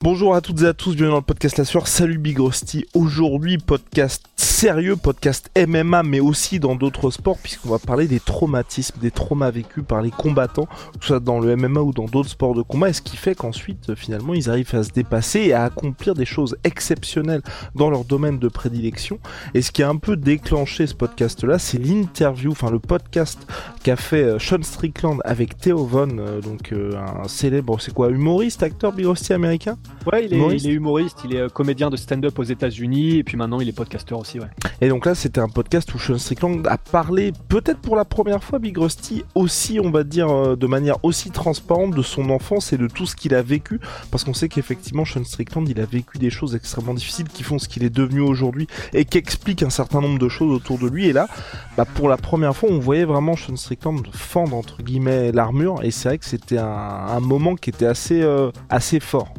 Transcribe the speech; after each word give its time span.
Bonjour 0.00 0.36
à 0.36 0.40
toutes 0.40 0.62
et 0.62 0.66
à 0.66 0.74
tous, 0.74 0.94
bienvenue 0.94 1.10
dans 1.10 1.16
le 1.16 1.22
podcast 1.22 1.58
La 1.58 1.64
Soir. 1.64 1.88
Salut 1.88 2.18
Big 2.18 2.38
Rusty. 2.38 2.86
Aujourd'hui, 2.94 3.58
podcast 3.58 4.22
sérieux, 4.36 4.94
podcast 4.94 5.50
MMA, 5.56 6.04
mais 6.04 6.20
aussi 6.20 6.60
dans 6.60 6.76
d'autres 6.76 7.10
sports, 7.10 7.38
puisqu'on 7.42 7.70
va 7.70 7.80
parler 7.80 8.06
des 8.06 8.20
traumatismes, 8.20 9.00
des 9.00 9.10
traumas 9.10 9.50
vécus 9.50 9.82
par 9.86 10.00
les 10.00 10.12
combattants, 10.12 10.66
que 10.66 11.00
ce 11.00 11.06
soit 11.08 11.20
dans 11.20 11.40
le 11.40 11.56
MMA 11.56 11.80
ou 11.80 11.92
dans 11.92 12.04
d'autres 12.04 12.28
sports 12.28 12.54
de 12.54 12.62
combat, 12.62 12.90
et 12.90 12.92
ce 12.92 13.02
qui 13.02 13.16
fait 13.16 13.34
qu'ensuite, 13.34 13.96
finalement, 13.96 14.34
ils 14.34 14.48
arrivent 14.48 14.72
à 14.72 14.84
se 14.84 14.90
dépasser 14.90 15.40
et 15.40 15.52
à 15.52 15.64
accomplir 15.64 16.14
des 16.14 16.24
choses 16.24 16.56
exceptionnelles 16.62 17.42
dans 17.74 17.90
leur 17.90 18.04
domaine 18.04 18.38
de 18.38 18.48
prédilection. 18.48 19.18
Et 19.54 19.62
ce 19.62 19.72
qui 19.72 19.82
a 19.82 19.88
un 19.88 19.96
peu 19.96 20.16
déclenché 20.16 20.86
ce 20.86 20.94
podcast-là, 20.94 21.58
c'est 21.58 21.78
l'interview, 21.78 22.52
enfin 22.52 22.70
le 22.70 22.78
podcast 22.78 23.46
qu'a 23.82 23.96
fait 23.96 24.22
euh, 24.22 24.38
Sean 24.38 24.62
Strickland 24.62 25.18
avec 25.24 25.58
Theo 25.58 25.84
Von, 25.84 26.18
euh, 26.18 26.40
donc 26.40 26.72
euh, 26.72 26.92
un 26.96 27.26
célèbre, 27.26 27.80
c'est 27.80 27.92
quoi, 27.92 28.10
humoriste, 28.10 28.62
acteur 28.62 28.92
Big 28.92 29.06
Rusty 29.06 29.32
américain? 29.32 29.76
Ouais, 30.10 30.24
il 30.24 30.32
est 30.32 30.36
humoriste, 30.36 30.64
il 30.64 30.70
est, 30.70 30.74
humoriste, 30.74 31.18
il 31.24 31.36
est 31.36 31.52
comédien 31.52 31.90
de 31.90 31.96
stand-up 31.96 32.38
aux 32.38 32.44
États-Unis, 32.44 33.16
et 33.16 33.24
puis 33.24 33.36
maintenant 33.36 33.60
il 33.60 33.68
est 33.68 33.72
podcasteur 33.72 34.18
aussi, 34.18 34.40
ouais. 34.40 34.48
Et 34.80 34.88
donc 34.88 35.06
là, 35.06 35.14
c'était 35.14 35.40
un 35.40 35.48
podcast 35.48 35.92
où 35.94 35.98
Sean 35.98 36.18
Strickland 36.18 36.66
a 36.66 36.78
parlé, 36.78 37.32
peut-être 37.48 37.80
pour 37.80 37.96
la 37.96 38.04
première 38.04 38.42
fois, 38.42 38.58
Big 38.58 38.78
Rusty, 38.78 39.24
aussi, 39.34 39.80
on 39.82 39.90
va 39.90 40.04
dire, 40.04 40.30
euh, 40.30 40.56
de 40.56 40.66
manière 40.66 40.96
aussi 41.02 41.30
transparente 41.30 41.94
de 41.94 42.02
son 42.02 42.30
enfance 42.30 42.72
et 42.72 42.78
de 42.78 42.86
tout 42.86 43.06
ce 43.06 43.16
qu'il 43.16 43.34
a 43.34 43.42
vécu, 43.42 43.80
parce 44.10 44.24
qu'on 44.24 44.34
sait 44.34 44.48
qu'effectivement, 44.48 45.04
Sean 45.04 45.24
Strickland, 45.24 45.68
il 45.68 45.80
a 45.80 45.84
vécu 45.84 46.18
des 46.18 46.30
choses 46.30 46.54
extrêmement 46.54 46.94
difficiles 46.94 47.28
qui 47.28 47.42
font 47.42 47.58
ce 47.58 47.68
qu'il 47.68 47.84
est 47.84 47.90
devenu 47.90 48.20
aujourd'hui 48.20 48.66
et 48.92 49.04
qui 49.04 49.18
expliquent 49.18 49.62
un 49.62 49.70
certain 49.70 50.00
nombre 50.00 50.18
de 50.18 50.28
choses 50.28 50.54
autour 50.54 50.78
de 50.78 50.86
lui. 50.86 51.08
Et 51.08 51.12
là, 51.12 51.28
bah, 51.76 51.84
pour 51.84 52.08
la 52.08 52.16
première 52.16 52.56
fois, 52.56 52.68
on 52.70 52.78
voyait 52.78 53.04
vraiment 53.04 53.36
Sean 53.36 53.56
Strickland 53.56 54.06
fendre 54.12 54.56
entre 54.56 54.82
guillemets 54.82 55.32
l'armure, 55.32 55.82
et 55.82 55.90
c'est 55.90 56.08
vrai 56.08 56.18
que 56.18 56.24
c'était 56.24 56.58
un, 56.58 57.20
moment 57.20 57.56
qui 57.56 57.70
était 57.70 57.86
assez, 57.86 58.22
euh, 58.22 58.50
assez 58.70 59.00
fort. 59.00 59.34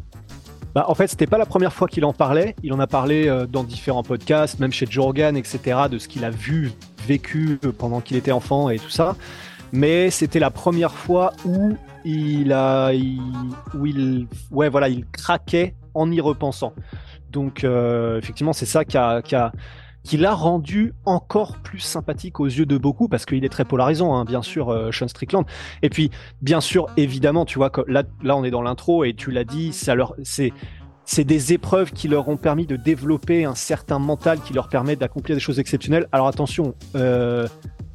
Bah, 0.75 0.86
en 0.88 0.94
fait, 0.94 1.08
c'était 1.08 1.28
pas 1.28 1.38
la 1.38 1.45
première 1.45 1.73
fois 1.73 1.88
qu'il 1.88 2.06
en 2.06 2.14
parlait. 2.14 2.56
Il 2.64 2.73
en 2.73 2.80
a 2.80 2.88
parlé 2.88 3.28
euh, 3.28 3.48
dans 3.48 3.64
différents 3.64 4.03
podcasts, 4.03 4.59
même 4.59 4.72
chez 4.72 4.86
Jorgan, 4.89 5.36
etc., 5.36 5.81
de 5.89 5.98
ce 5.98 6.08
qu'il 6.08 6.23
a 6.23 6.30
vu, 6.30 6.72
vécu 7.08 7.59
euh, 7.66 7.72
pendant 7.72 8.02
qu'il 8.02 8.17
était 8.17 8.31
enfant 8.31 8.70
et 8.70 8.78
tout 8.78 8.90
ça. 8.90 9.16
Mais 9.72 10.09
c'était 10.09 10.40
la 10.40 10.52
première 10.52 10.92
fois 10.92 11.34
où 11.45 11.75
il 12.06 12.53
a, 12.53 12.92
où 13.73 13.86
il, 13.86 14.28
ouais, 14.52 14.70
voilà, 14.70 14.90
il 14.90 15.06
craquait 15.08 15.73
en 15.94 16.12
y 16.12 16.22
repensant. 16.22 16.73
Donc, 17.31 17.64
euh, 17.64 18.17
effectivement, 18.17 18.53
c'est 18.53 18.66
ça 18.66 18.86
qui 18.86 18.97
a, 18.97 19.22
qui 19.22 19.36
a, 19.36 19.52
qui 20.03 20.17
l'a 20.17 20.33
rendu 20.33 20.94
encore 21.05 21.58
plus 21.58 21.80
sympathique 21.80 22.39
aux 22.39 22.45
yeux 22.45 22.66
de 22.66 22.78
beaucoup 22.78 23.08
parce 23.08 23.25
qu'il 23.25 23.44
est 23.44 23.50
très 23.50 23.66
polarisant, 23.66 24.16
hein, 24.16 24.25
bien 24.25 24.41
sûr, 24.41 24.69
euh, 24.69 24.91
Sean 24.91 25.08
Strickland. 25.08 25.45
Et 25.81 25.89
puis, 25.89 26.09
bien 26.41 26.61
sûr, 26.61 26.88
évidemment, 26.97 27.45
tu 27.45 27.59
vois, 27.59 27.72
là, 27.88 28.03
là, 28.23 28.38
on 28.38 28.44
est 28.44 28.52
dans 28.52 28.61
l'intro 28.61 29.03
et 29.03 29.14
tu 29.14 29.31
l'as 29.31 29.44
dit, 29.44 29.73
ça 29.73 29.95
leur, 29.95 30.16
c'est, 30.23 30.53
c'est 31.06 31.23
des 31.23 31.53
épreuves 31.53 31.91
qui 31.91 32.08
leur 32.08 32.30
ont 32.30 32.38
permis 32.38 32.66
de 32.66 32.75
développer 32.75 33.44
un 33.45 33.56
certain 33.56 34.00
mental 34.00 34.39
qui 34.41 34.53
leur 34.53 34.69
permet 34.69 34.95
d'accomplir 34.95 35.36
des 35.36 35.41
choses 35.41 35.59
exceptionnelles. 35.59 36.08
Alors 36.11 36.28
attention, 36.28 36.75
euh, 36.95 37.47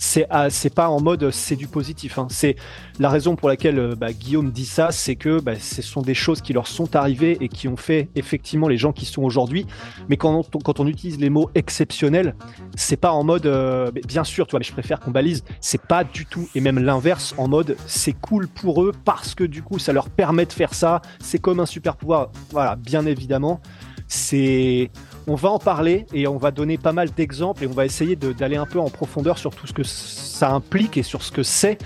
c'est 0.05 0.27
ah, 0.31 0.51
c'est 0.51 0.73
pas 0.73 0.89
en 0.89 1.01
mode 1.01 1.31
c'est 1.31 1.57
du 1.57 1.67
positif. 1.67 2.19
Hein. 2.19 2.27
C'est 2.31 2.57
la 2.99 3.09
raison 3.09 3.37
pour 3.37 3.49
laquelle 3.49 3.79
euh, 3.79 3.95
bah, 3.97 4.13
Guillaume 4.13 4.51
dit 4.51 4.67
ça, 4.67 4.93
c'est 4.93 5.17
que 5.17 5.41
bah, 5.41 5.59
ce 5.59 5.83
sont 5.83 6.03
des 6.03 6.15
choses 6.15 6.43
qui 6.43 6.53
leur 6.53 6.67
sont 6.67 6.95
arrivées 6.95 7.39
et 7.41 7.49
qui 7.49 7.69
ont 7.69 7.77
fait 7.77 8.09
effectivement 8.15 8.69
les 8.69 8.77
gens 8.77 8.93
qui 8.93 9.07
sont 9.07 9.23
aujourd'hui. 9.23 9.67
Mais 10.09 10.17
quand 10.17 10.45
on, 10.79 10.87
utilise 10.87 11.19
les 11.19 11.31
mots 11.31 11.51
exceptionnels, 11.55 12.35
c'est 12.77 12.99
pas 12.99 13.13
en 13.13 13.25
mode 13.25 13.47
euh, 13.47 13.91
bien 14.07 14.25
sûr, 14.25 14.47
tu 14.47 14.51
vois, 14.53 14.61
mais 14.61 14.65
je 14.65 14.73
préfère 14.73 15.01
qu'on 15.01 15.11
balise. 15.11 15.43
C'est 15.61 15.81
pas 15.81 16.05
du 16.05 16.27
tout 16.27 16.49
et 16.55 16.61
même 16.61 16.79
l'inverse 16.79 17.35
en 17.39 17.49
mode 17.49 17.77
c'est 17.87 18.13
cool 18.13 18.47
pour 18.47 18.85
eux 18.85 18.93
parce 19.05 19.35
que 19.35 19.45
du 19.45 19.63
coup 19.63 19.79
ça 19.79 19.93
leur 19.93 20.11
permet 20.11 20.45
de 20.45 20.53
faire 20.53 20.75
ça. 20.75 21.01
C'est 21.21 21.39
comme 21.39 21.61
un 21.61 21.67
super 21.67 21.97
pouvoir. 21.97 22.31
Voilà, 22.51 22.77
bien 22.77 23.07
évidemment. 23.07 23.61
C'est 24.07 24.91
on 25.27 25.35
va 25.35 25.51
en 25.51 25.59
parler 25.59 26.07
et 26.12 26.27
on 26.27 26.37
va 26.37 26.51
donner 26.51 26.77
pas 26.77 26.93
mal 26.93 27.11
d'exemples 27.11 27.65
et 27.65 27.67
on 27.67 27.73
va 27.73 27.85
essayer 27.85 28.17
d'aller 28.17 28.57
un 28.57 28.67
peu 28.67 28.79
en 28.79 28.91
profondeur 28.91 29.39
sur 29.39 29.55
tout 29.55 29.67
ce 29.67 29.73
que 29.73 29.83
ça 29.83 30.51
implique 30.51 30.97
et 30.97 31.03
sur 31.03 31.23
ce 31.23 31.33
que 31.33 31.43
c'est 31.43 31.79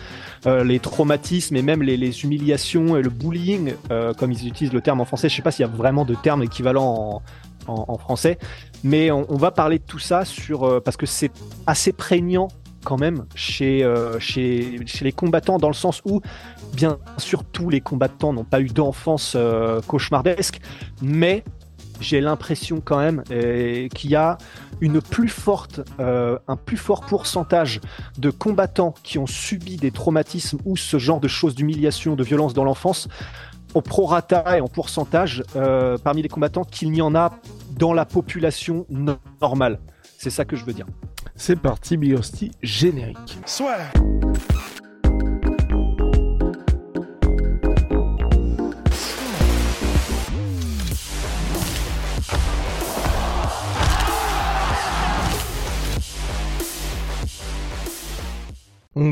euh, 0.47 0.65
les 0.65 0.81
traumatismes 0.81 1.56
et 1.56 1.62
même 1.62 1.82
les, 1.82 2.25
humiliations 2.25 2.97
et 2.97 3.03
le 3.03 3.10
bullying, 3.10 3.75
euh, 3.91 4.12
comme 4.15 4.32
ils 4.32 4.47
utilisent 4.49 4.72
le 4.72 4.81
terme 4.81 5.00
en 5.00 5.04
français. 5.04 5.28
Je 5.28 5.37
sais 5.37 5.43
pas 5.43 5.50
s'il 5.50 5.65
y 5.65 5.69
a 5.69 5.72
vraiment 5.72 6.04
de 6.04 6.15
termes 6.15 6.43
équivalents 6.43 7.22
en, 7.66 7.99
français, 7.99 8.38
mais 8.82 9.10
on, 9.10 9.37
va 9.37 9.50
parler 9.50 9.78
de 9.78 9.84
tout 9.84 9.99
ça 9.99 10.25
sur 10.25 10.65
euh, 10.65 10.81
parce 10.81 10.97
que 10.97 11.05
c'est 11.05 11.31
assez 11.66 11.93
prégnant 11.93 12.49
quand 12.82 12.97
même 12.97 13.26
chez, 13.34 13.84
chez, 14.20 14.81
chez 14.87 15.05
les 15.05 15.12
combattants 15.12 15.59
dans 15.59 15.69
le 15.69 15.75
sens 15.75 16.00
où 16.06 16.22
bien 16.72 16.99
sûr 17.19 17.44
tous 17.44 17.69
les 17.69 17.82
combattants 17.82 18.32
n'ont 18.32 18.44
pas 18.44 18.60
eu 18.60 18.69
d'enfance 18.69 19.37
cauchemardesque, 19.87 20.60
mais 21.03 21.44
j'ai 22.00 22.20
l'impression 22.20 22.81
quand 22.84 22.98
même 22.98 23.22
euh, 23.31 23.88
qu'il 23.88 24.10
y 24.10 24.16
a 24.16 24.38
une 24.81 25.00
plus 25.00 25.28
forte, 25.28 25.81
euh, 26.00 26.38
un 26.48 26.56
plus 26.56 26.76
fort 26.76 27.03
pourcentage 27.03 27.81
de 28.19 28.31
combattants 28.31 28.94
qui 29.03 29.19
ont 29.19 29.26
subi 29.26 29.76
des 29.76 29.91
traumatismes 29.91 30.58
ou 30.64 30.76
ce 30.76 30.98
genre 30.98 31.20
de 31.20 31.28
choses 31.28 31.54
d'humiliation, 31.54 32.14
de 32.14 32.25
violence 32.25 32.54
dans 32.54 32.64
l'enfance, 32.64 33.08
au 33.75 33.82
prorata 33.82 34.56
et 34.56 34.60
en 34.60 34.69
pourcentage 34.69 35.42
euh, 35.56 35.98
parmi 35.98 36.22
les 36.22 36.28
combattants 36.28 36.64
qu'il 36.64 36.91
n'y 36.91 37.03
en 37.03 37.14
a 37.14 37.32
dans 37.76 37.92
la 37.92 38.04
population 38.04 38.87
normale. 39.41 39.78
C'est 40.19 40.31
ça 40.31 40.44
que 40.44 40.56
je 40.56 40.64
veux 40.64 40.72
dire. 40.72 40.87
C'est 41.37 41.56
parti, 41.56 41.97
Biosti, 41.97 42.50
générique. 42.62 43.38
Soit. 43.47 43.78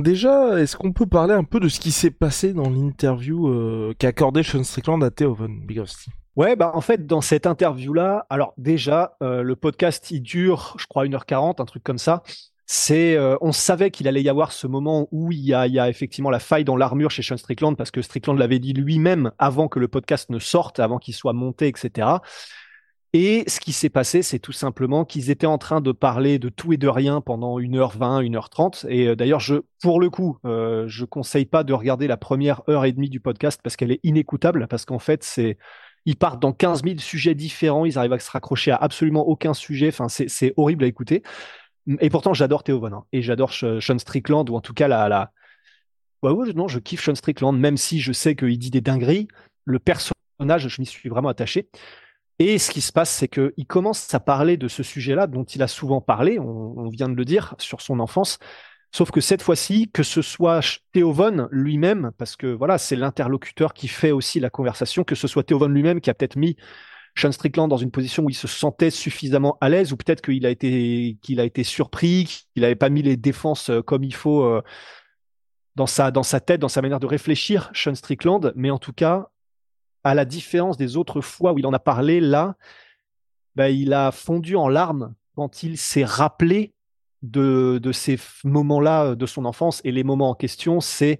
Déjà, 0.07 0.61
est-ce 0.61 0.77
qu'on 0.77 0.93
peut 0.93 1.07
parler 1.07 1.35
un 1.35 1.43
peu 1.43 1.59
de 1.59 1.69
ce 1.69 1.81
qui 1.81 1.91
s'est 1.91 2.13
passé 2.13 2.53
dans 2.53 2.71
l'interview 2.71 3.49
euh, 3.49 3.93
qu'a 3.99 4.09
accordé 4.09 4.45
Sean 4.45 4.63
Strickland 4.63 5.03
à 5.03 5.11
Theo 5.11 5.35
Von 5.35 5.49
Big 5.49 5.83
Ouais, 6.37 6.55
bah 6.55 6.71
en 6.75 6.81
fait, 6.81 7.07
dans 7.07 7.21
cette 7.21 7.45
interview-là, 7.45 8.25
alors 8.31 8.55
déjà, 8.57 9.17
euh, 9.21 9.43
le 9.43 9.57
podcast, 9.57 10.13
il 10.13 10.21
dure, 10.21 10.77
je 10.79 10.87
crois, 10.87 11.05
1h40, 11.05 11.61
un 11.61 11.65
truc 11.65 11.83
comme 11.83 11.99
ça. 11.99 12.23
C'est, 12.67 13.17
euh, 13.17 13.37
on 13.41 13.51
savait 13.51 13.91
qu'il 13.91 14.07
allait 14.07 14.23
y 14.23 14.29
avoir 14.29 14.53
ce 14.53 14.69
moment 14.69 15.09
où 15.11 15.33
il 15.33 15.41
y 15.41 15.55
a 15.55 15.89
effectivement 15.89 16.31
la 16.31 16.39
faille 16.39 16.65
dans 16.65 16.77
l'armure 16.77 17.11
chez 17.11 17.23
Sean 17.23 17.37
Strickland, 17.37 17.77
parce 17.77 17.91
que 17.91 18.01
Strickland 18.01 18.39
l'avait 18.39 18.61
dit 18.61 18.75
lui-même 18.75 19.33
avant 19.39 19.67
que 19.67 19.81
le 19.81 19.89
podcast 19.89 20.31
ne 20.31 20.39
sorte, 20.39 20.79
avant 20.79 20.99
qu'il 20.99 21.15
soit 21.15 21.33
monté, 21.33 21.67
etc. 21.67 22.09
Et 23.13 23.45
ce 23.47 23.61
qui 23.61 23.73
s'est 23.73 23.89
passé, 23.89 24.23
c'est 24.23 24.39
tout 24.39 24.53
simplement 24.53 25.05
qu'ils 25.05 25.31
étaient 25.31 25.47
en 25.47 25.59
train 25.59 25.81
de 25.81 25.93
parler 25.93 26.39
de 26.39 26.49
tout 26.49 26.73
et 26.73 26.77
de 26.77 26.89
rien 26.89 27.21
pendant 27.21 27.59
1h20, 27.59 28.23
1h30. 28.29 28.87
Et 28.89 29.09
euh, 29.09 29.17
d'ailleurs, 29.17 29.41
je, 29.41 29.57
pour 29.81 30.01
le 30.01 30.11
coup, 30.11 30.39
euh, 30.45 30.85
je 30.87 31.05
conseille 31.05 31.47
pas 31.47 31.65
de 31.65 31.73
regarder 31.73 32.09
la 32.09 32.17
première 32.17 32.63
heure 32.69 32.85
et 32.85 32.93
demie 32.93 33.09
du 33.09 33.21
podcast 33.21 33.61
parce 33.63 33.77
qu'elle 33.77 33.93
est 33.93 34.01
inécoutable, 34.03 34.67
parce 34.69 34.85
qu'en 34.85 34.99
fait, 34.99 35.23
c'est, 35.23 35.57
ils 36.05 36.17
partent 36.17 36.41
dans 36.41 36.53
15 36.53 36.83
000 36.85 36.99
sujets 36.99 37.35
différents, 37.35 37.85
ils 37.85 37.97
arrivent 37.97 38.13
à 38.13 38.19
se 38.19 38.31
raccrocher 38.31 38.73
à 38.73 38.77
absolument 38.77 39.27
aucun 39.27 39.55
sujet. 39.55 39.89
Enfin, 39.89 40.09
c'est 40.09 40.53
horrible 40.57 40.85
à 40.85 40.87
écouter. 40.87 41.23
Et 42.01 42.11
pourtant, 42.11 42.35
j'adore 42.35 42.65
Théo 42.65 42.81
Von, 42.81 43.05
et 43.13 43.23
j'adore 43.23 43.53
Sean 43.53 43.99
Strickland, 43.99 44.51
ou 44.51 44.57
en 44.57 44.61
tout 44.61 44.75
cas 44.75 44.89
la, 44.89 45.09
la... 45.09 45.33
Non, 46.23 46.67
je 46.67 46.81
kiffe 46.81 47.05
Sean 47.05 47.15
Strickland, 47.15 47.57
même 47.57 47.77
si 47.77 48.01
je 48.01 48.13
sais 48.13 48.35
qu'il 48.35 48.59
dit 48.59 48.71
des 48.71 48.81
dingueries. 48.81 49.29
Le 49.65 49.79
personnage, 49.79 50.69
je 50.69 50.81
m'y 50.81 50.87
suis 50.87 51.09
vraiment 51.09 51.29
attaché. 51.29 51.71
Et 52.39 52.59
ce 52.59 52.71
qui 52.71 52.83
se 52.83 52.93
passe, 52.93 53.11
c'est 53.11 53.29
qu'il 53.29 53.67
commence 53.67 54.13
à 54.13 54.21
parler 54.21 54.57
de 54.57 54.69
ce 54.69 54.83
sujet-là 54.83 55.27
dont 55.27 55.45
il 55.45 55.63
a 55.63 55.69
souvent 55.69 56.01
parlé, 56.01 56.39
on, 56.39 56.89
vient 56.91 57.09
de 57.09 57.15
le 57.15 57.25
dire, 57.25 57.55
sur 57.59 57.81
son 57.81 57.99
enfance. 57.99 58.39
Sauf 58.93 59.11
que 59.11 59.21
cette 59.21 59.43
fois-ci, 59.43 59.91
que 59.93 60.03
ce 60.03 60.23
soit 60.23 60.81
Theo 60.93 61.13
Von 61.13 61.49
lui-même, 61.51 62.13
parce 62.19 62.37
que 62.37 62.47
voilà, 62.47 62.79
c'est 62.79 62.97
l'interlocuteur 62.97 63.75
qui 63.75 63.89
fait 63.89 64.11
aussi 64.11 64.39
la 64.39 64.51
conversation, 64.51 65.03
que 65.03 65.15
ce 65.15 65.29
soit 65.29 65.45
Theo 65.45 65.59
Von 65.59 65.69
lui-même 65.69 66.01
qui 66.01 66.11
a 66.11 66.15
peut-être 66.15 66.37
mis 66.37 66.57
Sean 67.17 67.33
Strickland 67.33 67.69
dans 67.69 67.79
une 67.79 67.91
position 67.91 68.25
où 68.25 68.31
il 68.31 68.35
se 68.35 68.47
sentait 68.47 68.91
suffisamment 68.91 69.57
à 69.63 69.71
l'aise, 69.71 69.93
ou 69.93 69.97
peut-être 69.97 70.21
qu'il 70.21 70.45
a 70.45 70.51
été 70.51 71.19
qu'il 71.23 71.41
a 71.41 71.45
été 71.45 71.65
surpris, 71.65 72.45
qu'il 72.53 72.63
n'avait 72.63 72.75
pas 72.75 72.91
mis 72.91 73.03
les 73.03 73.17
défenses 73.17 73.71
euh, 73.71 73.81
comme 73.81 74.05
il 74.05 74.15
faut 74.15 74.45
euh, 74.45 74.63
dans 75.77 75.87
sa, 75.87 76.11
dans 76.11 76.23
sa 76.23 76.41
tête, 76.41 76.61
dans 76.61 76.69
sa 76.69 76.83
manière 76.83 77.01
de 77.01 77.07
réfléchir, 77.07 77.71
Sean 77.75 77.95
Strickland, 77.95 78.53
mais 78.57 78.71
en 78.71 78.79
tout 78.79 78.93
cas, 78.93 79.29
à 80.07 80.15
la 80.15 80.25
différence 80.25 80.77
des 80.77 80.97
autres 80.97 81.21
fois 81.21 81.53
où 81.53 81.59
il 81.59 81.67
en 81.67 81.73
a 81.73 81.81
parlé, 81.81 82.21
là, 82.21 82.55
bah, 83.57 83.71
il 83.71 83.93
a 83.93 84.13
fondu 84.13 84.55
en 84.55 84.69
larmes 84.69 85.15
quand 85.35 85.65
il 85.65 85.77
s'est 85.79 86.05
rappelé 86.05 86.75
de, 87.23 87.81
ces 87.93 88.17
moments-là 88.45 89.17
de 89.17 89.27
son 89.27 89.45
enfance. 89.45 89.81
Et 89.83 89.91
les 89.91 90.05
moments 90.05 90.31
en 90.31 90.35
question, 90.35 90.81
c'est. 90.81 91.19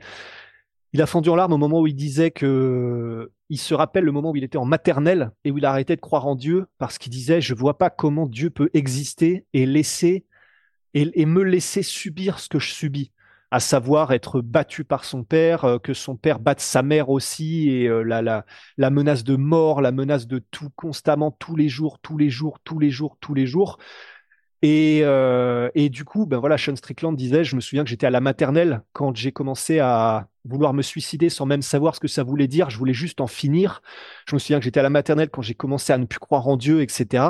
Il 0.93 1.03
a 1.03 1.07
fondu 1.07 1.29
en 1.31 1.35
larmes 1.35 1.53
au 1.53 1.59
moment 1.59 1.81
où 1.81 1.89
il 1.89 1.97
disait 1.97 2.31
que. 2.31 3.33
Il 3.49 3.59
se 3.59 3.75
rappelle 3.75 4.05
le 4.05 4.13
moment 4.13 4.31
où 4.31 4.37
il 4.37 4.45
était 4.45 4.59
en 4.59 4.65
maternelle 4.65 5.31
et 5.45 5.51
où 5.51 5.59
il 5.59 5.65
a 5.65 5.71
arrêté 5.71 5.95
de 5.97 6.01
croire 6.01 6.27
en 6.27 6.37
Dieu 6.37 6.67
parce 6.79 6.99
qu'il 6.99 7.11
disait 7.11 7.41
Je 7.41 7.55
vois 7.55 7.79
pas 7.79 7.91
comment 7.91 8.27
Dieu 8.27 8.51
peut 8.51 8.71
exister 8.73 9.47
et 9.53 9.67
laisser. 9.67 10.27
et 10.95 11.27
me 11.27 11.43
laisser 11.43 11.83
subir 11.83 12.39
ce 12.39 12.49
que 12.49 12.61
je 12.61 12.73
subis 12.73 13.11
à 13.51 13.61
savoir 13.61 14.13
être 14.13 14.41
battu 14.41 14.85
par 14.85 15.05
son 15.05 15.23
père, 15.25 15.65
euh, 15.65 15.79
que 15.79 15.95
son 15.95 16.17
père 16.17 16.41
batte 16.41 16.61
sa 16.61 16.83
mère 16.83 17.11
aussi, 17.11 17.71
et 17.71 17.87
euh, 17.89 18.03
la, 18.03 18.23
la, 18.23 18.45
la, 18.77 18.91
menace 18.91 19.25
de 19.25 19.37
mort, 19.37 19.81
la 19.81 19.93
menace 19.93 20.27
de 20.27 20.39
tout 20.39 20.71
constamment, 20.77 21.31
tous 21.31 21.57
les 21.57 21.69
jours, 21.69 21.99
tous 22.01 22.19
les 22.19 22.31
jours, 22.31 22.59
tous 22.65 22.79
les 22.79 22.91
jours, 22.91 23.17
tous 23.21 23.35
les 23.35 23.47
jours. 23.47 23.79
Et, 24.63 25.01
euh, 25.05 25.71
et 25.75 25.91
du 25.91 26.05
coup, 26.05 26.27
ben 26.27 26.39
voilà, 26.39 26.59
Sean 26.59 26.75
Strickland 26.77 27.15
disait, 27.15 27.45
je 27.45 27.55
me 27.57 27.61
souviens 27.61 27.85
que 27.85 27.91
j'étais 27.91 28.07
à 28.07 28.11
la 28.11 28.21
maternelle 28.21 28.83
quand 28.93 29.15
j'ai 29.15 29.31
commencé 29.31 29.79
à 29.79 30.29
vouloir 30.45 30.73
me 30.73 30.83
suicider 30.83 31.29
sans 31.29 31.47
même 31.47 31.63
savoir 31.63 31.95
ce 31.95 32.01
que 32.01 32.09
ça 32.09 32.25
voulait 32.25 32.49
dire. 32.49 32.71
Je 32.71 32.79
voulais 32.79 32.95
juste 32.95 33.21
en 33.21 33.27
finir. 33.27 33.83
Je 34.27 34.35
me 34.35 34.39
souviens 34.41 34.59
que 34.59 34.65
j'étais 34.65 34.81
à 34.81 34.83
la 34.83 34.91
maternelle 34.91 35.31
quand 35.31 35.43
j'ai 35.43 35.55
commencé 35.55 35.93
à 35.93 35.99
ne 35.99 36.07
plus 36.07 36.19
croire 36.19 36.49
en 36.49 36.57
Dieu, 36.57 36.83
etc. 36.83 37.25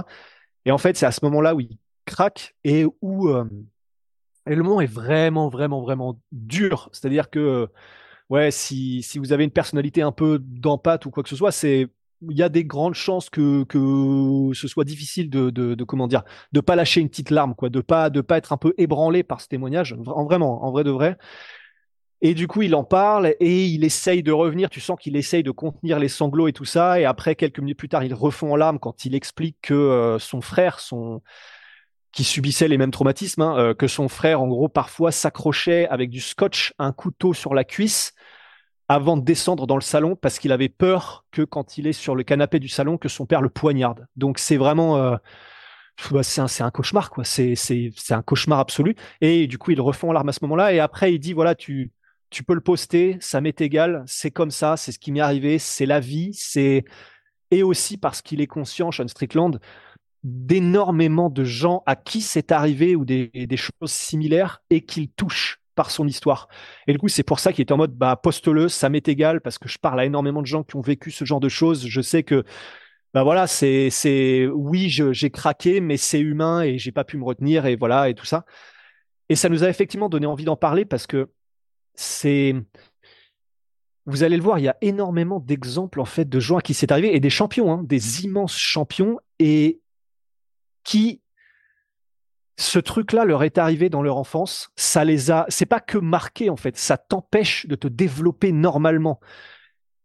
Et 0.64 0.70
en 0.70 0.78
fait, 0.78 0.96
c'est 0.96 1.06
à 1.06 1.12
ce 1.12 1.24
moment-là 1.24 1.54
où 1.54 1.60
il 1.60 1.78
craque 2.06 2.54
et 2.64 2.86
où 3.02 3.28
et 4.46 4.54
le 4.54 4.62
moment 4.62 4.80
est 4.80 4.86
vraiment, 4.86 5.48
vraiment, 5.48 5.80
vraiment 5.80 6.20
dur. 6.32 6.88
C'est-à-dire 6.92 7.30
que, 7.30 7.68
ouais, 8.30 8.50
si, 8.50 9.02
si 9.02 9.18
vous 9.18 9.32
avez 9.32 9.44
une 9.44 9.50
personnalité 9.50 10.02
un 10.02 10.12
peu 10.12 10.38
d'empathe 10.40 11.06
ou 11.06 11.10
quoi 11.10 11.22
que 11.22 11.28
ce 11.28 11.36
soit, 11.36 11.52
c'est 11.52 11.88
il 12.30 12.36
y 12.36 12.42
a 12.42 12.48
des 12.48 12.64
grandes 12.64 12.94
chances 12.94 13.28
que, 13.30 13.64
que 13.64 14.54
ce 14.54 14.68
soit 14.68 14.84
difficile 14.84 15.28
de, 15.30 15.50
de, 15.50 15.74
de, 15.74 15.84
comment 15.84 16.08
dire 16.08 16.24
de 16.52 16.60
pas 16.60 16.76
lâcher 16.76 17.00
une 17.00 17.08
petite 17.10 17.30
larme 17.30 17.54
quoi. 17.54 17.68
De 17.68 17.80
pas 17.80 18.10
de 18.10 18.20
pas 18.22 18.38
être 18.38 18.52
un 18.52 18.56
peu 18.56 18.74
ébranlé 18.78 19.22
par 19.22 19.40
ce 19.40 19.48
témoignage. 19.48 19.94
En 20.06 20.24
vraiment 20.24 20.64
en 20.64 20.70
vrai 20.72 20.84
de 20.84 20.90
vrai. 20.90 21.18
Et 22.22 22.34
du 22.34 22.48
coup 22.48 22.62
il 22.62 22.74
en 22.74 22.84
parle 22.84 23.34
et 23.40 23.66
il 23.66 23.84
essaye 23.84 24.22
de 24.22 24.32
revenir. 24.32 24.70
Tu 24.70 24.80
sens 24.80 24.98
qu'il 24.98 25.16
essaye 25.16 25.42
de 25.42 25.50
contenir 25.50 25.98
les 25.98 26.08
sanglots 26.08 26.48
et 26.48 26.52
tout 26.52 26.64
ça. 26.64 26.98
Et 27.00 27.04
après 27.04 27.34
quelques 27.36 27.58
minutes 27.60 27.78
plus 27.78 27.88
tard 27.88 28.04
il 28.04 28.14
refond 28.14 28.52
en 28.52 28.56
larmes 28.56 28.78
quand 28.78 29.04
il 29.04 29.14
explique 29.14 29.58
que 29.62 29.74
euh, 29.74 30.18
son 30.18 30.40
frère 30.40 30.80
son 30.80 31.20
qui 32.16 32.24
subissait 32.24 32.66
les 32.66 32.78
mêmes 32.78 32.90
traumatismes, 32.90 33.42
hein, 33.42 33.58
euh, 33.58 33.74
que 33.74 33.86
son 33.86 34.08
frère, 34.08 34.40
en 34.40 34.48
gros, 34.48 34.70
parfois 34.70 35.12
s'accrochait 35.12 35.86
avec 35.88 36.08
du 36.08 36.22
scotch 36.22 36.72
un 36.78 36.90
couteau 36.90 37.34
sur 37.34 37.52
la 37.52 37.62
cuisse 37.62 38.14
avant 38.88 39.18
de 39.18 39.22
descendre 39.22 39.66
dans 39.66 39.74
le 39.74 39.82
salon 39.82 40.16
parce 40.16 40.38
qu'il 40.38 40.50
avait 40.50 40.70
peur 40.70 41.26
que 41.30 41.42
quand 41.42 41.76
il 41.76 41.86
est 41.86 41.92
sur 41.92 42.14
le 42.14 42.22
canapé 42.22 42.58
du 42.58 42.68
salon, 42.68 42.96
que 42.96 43.10
son 43.10 43.26
père 43.26 43.42
le 43.42 43.50
poignarde. 43.50 44.06
Donc 44.16 44.38
c'est 44.38 44.56
vraiment... 44.56 44.96
Euh, 44.96 45.16
bah, 46.10 46.22
c'est 46.22 46.62
un, 46.62 46.70
cauchemar, 46.70 47.10
quoi. 47.10 47.24
C'est 47.24 47.54
un 48.10 48.22
cauchemar 48.22 48.60
absolu. 48.60 48.96
Et 49.20 49.46
du 49.46 49.58
coup, 49.58 49.72
il 49.72 49.80
refond 49.82 50.10
l'arme 50.10 50.30
à 50.30 50.32
ce 50.32 50.40
moment-là. 50.42 50.72
Et 50.72 50.80
après, 50.80 51.12
il 51.12 51.18
dit, 51.18 51.34
voilà, 51.34 51.54
tu, 51.54 51.90
tu 52.30 52.44
peux 52.44 52.54
le 52.54 52.62
poster, 52.62 53.18
ça 53.20 53.42
m'est 53.42 53.60
égal, 53.60 54.04
c'est 54.06 54.30
comme 54.30 54.50
ça, 54.50 54.78
c'est 54.78 54.92
ce 54.92 54.98
qui 54.98 55.12
m'est 55.12 55.20
arrivé, 55.20 55.58
c'est 55.58 55.86
la 55.86 56.00
vie, 56.00 56.32
c'est... 56.32 56.84
Et 57.50 57.62
aussi 57.62 57.96
parce 57.96 58.22
qu'il 58.22 58.40
est 58.40 58.46
conscient, 58.46 58.90
Sean 58.90 59.06
Strickland, 59.06 59.60
d'énormément 60.26 61.30
de 61.30 61.44
gens 61.44 61.84
à 61.86 61.94
qui 61.94 62.20
c'est 62.20 62.50
arrivé 62.50 62.96
ou 62.96 63.04
des, 63.04 63.30
choses 63.56 63.92
similaires 63.92 64.60
et 64.70 64.80
qu'il 64.80 65.08
touche 65.08 65.60
par 65.76 65.92
son 65.92 66.04
histoire. 66.08 66.48
Et 66.88 66.92
du 66.92 66.98
coup, 66.98 67.06
c'est 67.06 67.22
pour 67.22 67.38
ça 67.38 67.52
qu'il 67.52 67.62
est 67.62 67.70
en 67.70 67.76
mode 67.76 67.94
bah 67.94 68.16
poste-le, 68.16 68.68
ça 68.68 68.88
m'est 68.88 69.06
égal 69.08 69.40
parce 69.40 69.56
que 69.58 69.68
je 69.68 69.78
parle 69.78 70.00
à 70.00 70.04
énormément 70.04 70.42
de 70.42 70.46
gens 70.46 70.64
qui 70.64 70.74
ont 70.74 70.80
vécu 70.80 71.12
ce 71.12 71.24
genre 71.24 71.38
de 71.38 71.48
choses. 71.48 71.86
Je 71.86 72.00
sais 72.00 72.24
que 72.24 72.44
bah 73.14 73.22
voilà, 73.22 73.46
c'est 73.46 73.88
c'est 73.90 74.48
oui, 74.48 74.88
j'ai 74.90 75.30
craqué, 75.30 75.80
mais 75.80 75.96
c'est 75.96 76.20
humain 76.20 76.62
et 76.62 76.76
j'ai 76.76 76.92
pas 76.92 77.04
pu 77.04 77.18
me 77.18 77.24
retenir 77.24 77.66
et 77.66 77.76
voilà 77.76 78.08
et 78.08 78.14
tout 78.14 78.26
ça. 78.26 78.44
Et 79.28 79.36
ça 79.36 79.48
nous 79.48 79.62
a 79.62 79.68
effectivement 79.68 80.08
donné 80.08 80.26
envie 80.26 80.44
d'en 80.44 80.56
parler 80.56 80.84
parce 80.84 81.06
que 81.06 81.30
c'est 81.94 82.56
vous 84.06 84.24
allez 84.24 84.36
le 84.36 84.42
voir, 84.42 84.58
il 84.58 84.64
y 84.64 84.68
a 84.68 84.76
énormément 84.80 85.38
d'exemples 85.38 86.00
en 86.00 86.04
fait 86.04 86.28
de 86.28 86.40
gens 86.40 86.56
à 86.58 86.62
qui 86.62 86.74
c'est 86.74 86.90
arrivé 86.90 87.14
et 87.14 87.20
des 87.20 87.30
champions, 87.30 87.72
hein, 87.72 87.82
des 87.84 88.24
immenses 88.24 88.56
champions 88.56 89.18
et 89.38 89.80
qui 90.86 91.20
ce 92.56 92.78
truc-là 92.78 93.26
leur 93.26 93.42
est 93.42 93.58
arrivé 93.58 93.90
dans 93.90 94.02
leur 94.02 94.16
enfance, 94.16 94.70
ça 94.76 95.04
les 95.04 95.30
a, 95.30 95.44
c'est 95.50 95.66
pas 95.66 95.80
que 95.80 95.98
marqué 95.98 96.48
en 96.48 96.56
fait, 96.56 96.78
ça 96.78 96.96
t'empêche 96.96 97.66
de 97.66 97.74
te 97.74 97.88
développer 97.88 98.52
normalement. 98.52 99.20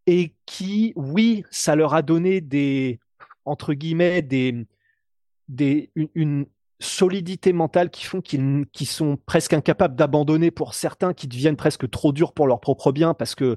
Et 0.06 0.34
qui, 0.44 0.92
oui, 0.96 1.44
ça 1.50 1.76
leur 1.76 1.94
a 1.94 2.02
donné 2.02 2.40
des, 2.42 3.00
entre 3.46 3.72
guillemets, 3.72 4.20
des, 4.20 4.66
des, 5.48 5.90
une, 5.94 6.46
solidité 6.80 7.52
mentale 7.52 7.90
qui 7.90 8.04
font 8.04 8.20
qu'ils 8.20 8.66
qui 8.72 8.86
sont 8.86 9.16
presque 9.16 9.52
incapables 9.52 9.94
d'abandonner 9.94 10.50
pour 10.50 10.74
certains, 10.74 11.14
qui 11.14 11.28
deviennent 11.28 11.56
presque 11.56 11.88
trop 11.88 12.12
durs 12.12 12.32
pour 12.32 12.48
leur 12.48 12.58
propre 12.60 12.90
bien 12.90 13.14
parce 13.14 13.36
que, 13.36 13.56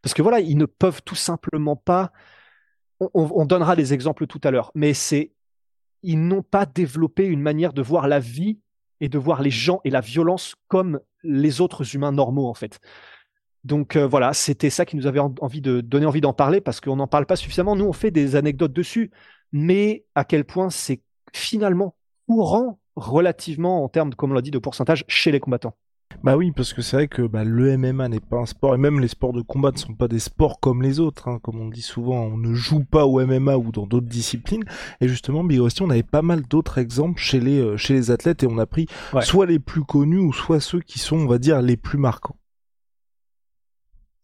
parce 0.00 0.14
que 0.14 0.22
voilà, 0.22 0.40
ils 0.40 0.56
ne 0.56 0.64
peuvent 0.64 1.02
tout 1.04 1.14
simplement 1.14 1.76
pas. 1.76 2.12
On 3.12 3.44
donnera 3.44 3.76
des 3.76 3.92
exemples 3.92 4.26
tout 4.26 4.40
à 4.42 4.50
l'heure, 4.50 4.70
mais 4.74 4.94
c'est 4.94 5.32
ils 6.02 6.20
n'ont 6.20 6.42
pas 6.42 6.66
développé 6.66 7.24
une 7.26 7.40
manière 7.40 7.72
de 7.72 7.82
voir 7.82 8.08
la 8.08 8.20
vie 8.20 8.58
et 9.00 9.08
de 9.08 9.18
voir 9.18 9.42
les 9.42 9.50
gens 9.50 9.80
et 9.84 9.90
la 9.90 10.00
violence 10.00 10.54
comme 10.68 11.00
les 11.22 11.60
autres 11.60 11.94
humains 11.94 12.12
normaux 12.12 12.48
en 12.48 12.54
fait. 12.54 12.80
Donc 13.64 13.96
euh, 13.96 14.06
voilà, 14.06 14.32
c'était 14.32 14.70
ça 14.70 14.84
qui 14.84 14.96
nous 14.96 15.06
avait 15.06 15.20
envie 15.20 15.60
de 15.60 15.80
donner 15.80 16.06
envie 16.06 16.20
d'en 16.20 16.32
parler 16.32 16.60
parce 16.60 16.80
qu'on 16.80 16.96
n'en 16.96 17.06
parle 17.06 17.26
pas 17.26 17.36
suffisamment. 17.36 17.76
Nous, 17.76 17.84
on 17.84 17.92
fait 17.92 18.10
des 18.10 18.34
anecdotes 18.34 18.72
dessus, 18.72 19.10
mais 19.52 20.04
à 20.14 20.24
quel 20.24 20.44
point 20.44 20.70
c'est 20.70 21.00
finalement 21.32 21.94
courant 22.26 22.80
relativement 22.96 23.84
en 23.84 23.88
termes, 23.88 24.14
comme 24.14 24.32
on 24.32 24.34
l'a 24.34 24.42
dit, 24.42 24.50
de 24.50 24.58
pourcentage 24.58 25.04
chez 25.08 25.30
les 25.30 25.40
combattants. 25.40 25.76
Bah 26.22 26.36
oui, 26.36 26.52
parce 26.52 26.72
que 26.72 26.82
c'est 26.82 26.96
vrai 26.96 27.08
que 27.08 27.22
bah, 27.22 27.44
le 27.44 27.76
MMA 27.76 28.08
n'est 28.08 28.20
pas 28.20 28.38
un 28.38 28.46
sport, 28.46 28.74
et 28.74 28.78
même 28.78 29.00
les 29.00 29.08
sports 29.08 29.32
de 29.32 29.42
combat 29.42 29.72
ne 29.72 29.78
sont 29.78 29.94
pas 29.94 30.08
des 30.08 30.18
sports 30.18 30.60
comme 30.60 30.82
les 30.82 31.00
autres. 31.00 31.28
Hein. 31.28 31.38
Comme 31.42 31.60
on 31.60 31.68
dit 31.68 31.82
souvent, 31.82 32.22
on 32.22 32.36
ne 32.36 32.54
joue 32.54 32.84
pas 32.84 33.06
au 33.06 33.24
MMA 33.24 33.56
ou 33.56 33.72
dans 33.72 33.86
d'autres 33.86 34.06
disciplines. 34.06 34.64
Et 35.00 35.08
justement, 35.08 35.44
Big 35.44 35.60
on 35.80 35.90
avait 35.90 36.02
pas 36.02 36.22
mal 36.22 36.42
d'autres 36.42 36.78
exemples 36.78 37.20
chez 37.20 37.40
les, 37.40 37.58
euh, 37.58 37.76
chez 37.76 37.94
les 37.94 38.10
athlètes, 38.10 38.42
et 38.42 38.46
on 38.46 38.58
a 38.58 38.66
pris 38.66 38.86
soit 39.20 39.46
les 39.46 39.58
plus 39.58 39.84
connus, 39.84 40.18
ou 40.18 40.32
soit 40.32 40.60
ceux 40.60 40.80
qui 40.80 40.98
sont, 40.98 41.16
on 41.16 41.26
va 41.26 41.38
dire, 41.38 41.62
les 41.62 41.76
plus 41.76 41.98
marquants. 41.98 42.36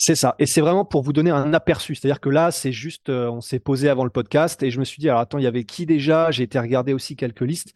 C'est 0.00 0.14
ça. 0.14 0.36
Et 0.38 0.46
c'est 0.46 0.60
vraiment 0.60 0.84
pour 0.84 1.02
vous 1.02 1.12
donner 1.12 1.32
un 1.32 1.52
aperçu. 1.52 1.96
C'est-à-dire 1.96 2.20
que 2.20 2.30
là, 2.30 2.52
c'est 2.52 2.70
juste, 2.70 3.08
euh, 3.08 3.28
on 3.28 3.40
s'est 3.40 3.58
posé 3.58 3.88
avant 3.88 4.04
le 4.04 4.10
podcast, 4.10 4.62
et 4.62 4.70
je 4.70 4.78
me 4.78 4.84
suis 4.84 5.00
dit, 5.00 5.08
alors 5.08 5.20
attends, 5.20 5.38
il 5.38 5.44
y 5.44 5.48
avait 5.48 5.64
qui 5.64 5.86
déjà? 5.86 6.30
J'ai 6.30 6.44
été 6.44 6.58
regarder 6.58 6.92
aussi 6.92 7.16
quelques 7.16 7.40
listes. 7.40 7.74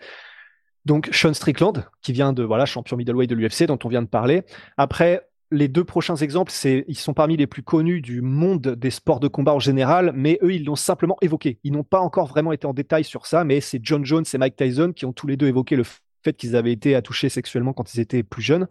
Donc 0.84 1.08
Sean 1.12 1.34
Strickland, 1.34 1.84
qui 2.00 2.12
vient 2.12 2.32
de 2.32 2.42
voilà 2.42 2.66
champion 2.66 2.96
middleweight 2.96 3.30
de 3.30 3.34
l'UFC 3.34 3.64
dont 3.66 3.78
on 3.84 3.88
vient 3.88 4.02
de 4.02 4.08
parler. 4.08 4.42
Après, 4.76 5.28
les 5.52 5.68
deux 5.68 5.84
prochains 5.84 6.16
exemples, 6.16 6.50
c'est 6.50 6.84
ils 6.88 6.96
sont 6.96 7.14
parmi 7.14 7.36
les 7.36 7.46
plus 7.46 7.62
connus 7.62 8.00
du 8.00 8.22
monde 8.22 8.68
des 8.68 8.90
sports 8.90 9.20
de 9.20 9.28
combat 9.28 9.54
en 9.54 9.60
général, 9.60 10.12
mais 10.14 10.38
eux 10.42 10.54
ils 10.54 10.64
l'ont 10.64 10.76
simplement 10.76 11.16
évoqué. 11.20 11.60
Ils 11.62 11.72
n'ont 11.72 11.84
pas 11.84 12.00
encore 12.00 12.26
vraiment 12.26 12.52
été 12.52 12.66
en 12.66 12.72
détail 12.72 13.04
sur 13.04 13.26
ça, 13.26 13.44
mais 13.44 13.60
c'est 13.60 13.80
John 13.82 14.04
Jones 14.04 14.24
et 14.32 14.38
Mike 14.38 14.56
Tyson 14.56 14.92
qui 14.94 15.04
ont 15.04 15.12
tous 15.12 15.26
les 15.26 15.36
deux 15.36 15.46
évoqué 15.46 15.76
le 15.76 15.84
fait 16.24 16.32
qu'ils 16.32 16.56
avaient 16.56 16.72
été 16.72 16.94
attouchés 16.94 17.28
sexuellement 17.28 17.72
quand 17.72 17.94
ils 17.94 18.00
étaient 18.00 18.22
plus 18.22 18.42
jeunes. 18.42 18.66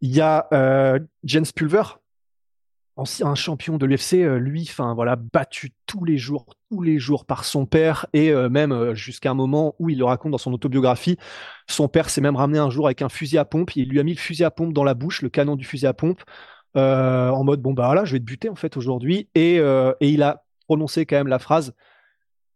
Il 0.00 0.14
y 0.14 0.20
a 0.20 0.48
euh, 0.52 0.98
Jens 1.22 1.52
Pulver, 1.52 1.82
ancien 2.96 3.34
champion 3.34 3.76
de 3.76 3.86
l'UFC, 3.86 4.14
euh, 4.14 4.38
lui, 4.38 4.66
enfin 4.68 4.94
voilà, 4.94 5.16
battu 5.16 5.72
tous 5.86 6.04
les 6.04 6.16
jours, 6.16 6.46
tous 6.70 6.80
les 6.80 6.98
jours 6.98 7.24
par 7.24 7.44
son 7.44 7.66
père 7.66 8.06
et 8.12 8.30
euh, 8.30 8.48
même 8.48 8.72
euh, 8.72 8.94
jusqu'à 8.94 9.30
un 9.32 9.34
moment 9.34 9.74
où 9.78 9.90
il 9.90 9.98
le 9.98 10.04
raconte 10.04 10.32
dans 10.32 10.38
son 10.38 10.52
autobiographie, 10.52 11.16
son 11.68 11.88
père 11.88 12.08
s'est 12.08 12.20
même 12.20 12.36
ramené 12.36 12.58
un 12.58 12.70
jour 12.70 12.86
avec 12.86 13.02
un 13.02 13.08
fusil 13.08 13.38
à 13.38 13.44
pompe, 13.44 13.74
il 13.76 13.88
lui 13.88 13.98
a 13.98 14.04
mis 14.04 14.14
le 14.14 14.18
fusil 14.18 14.44
à 14.44 14.50
pompe 14.50 14.72
dans 14.72 14.84
la 14.84 14.94
bouche, 14.94 15.22
le 15.22 15.28
canon 15.28 15.56
du 15.56 15.64
fusil 15.64 15.86
à 15.86 15.92
pompe, 15.94 16.22
en 16.76 17.44
mode 17.44 17.62
bon 17.62 17.72
bah 17.72 17.86
voilà, 17.86 18.04
je 18.04 18.12
vais 18.12 18.18
te 18.18 18.24
buter 18.24 18.48
en 18.48 18.56
fait 18.56 18.76
aujourd'hui 18.76 19.28
et, 19.36 19.56
et 19.58 20.08
il 20.08 20.22
a 20.24 20.44
prononcé 20.66 21.06
quand 21.06 21.14
même 21.16 21.28
la 21.28 21.38
phrase 21.38 21.72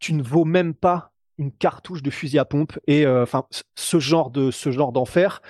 tu 0.01 0.13
ne 0.13 0.23
vaux 0.23 0.45
même 0.45 0.75
pas 0.75 1.13
une 1.39 1.53
cartouche 1.53 2.03
de 2.03 2.11
fusil 2.11 2.39
à 2.39 2.45
pompe 2.45 2.79
et 2.89 3.07
enfin 3.07 3.45
ce 3.77 4.01
genre 4.01 4.31
de 4.31 4.51
ce 4.51 4.73
genre 4.73 4.91
d'enfer. 4.91 5.41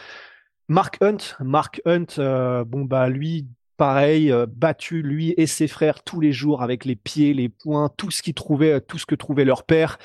Mark 0.69 0.99
Hunt, 1.01 1.17
Mark 1.41 1.81
Hunt, 1.87 2.65
bon 2.67 2.85
bah 2.85 3.09
lui 3.09 3.49
pareil, 3.79 4.31
euh, 4.31 4.45
battu 4.47 5.01
lui 5.01 5.33
et 5.39 5.47
ses 5.47 5.69
frères 5.69 6.03
tous 6.03 6.21
les 6.21 6.33
jours 6.33 6.63
avec 6.63 6.85
les 6.85 6.97
pieds, 6.97 7.33
les 7.33 7.49
poings, 7.49 7.89
tout 7.97 8.11
ce 8.11 8.23
qu'ils 8.23 8.35
trouvaient, 8.35 8.83
tout 8.83 8.99
ce 8.99 9.07
que 9.07 9.15
trouvait 9.15 9.47
leur 9.47 9.63
père. 9.63 9.99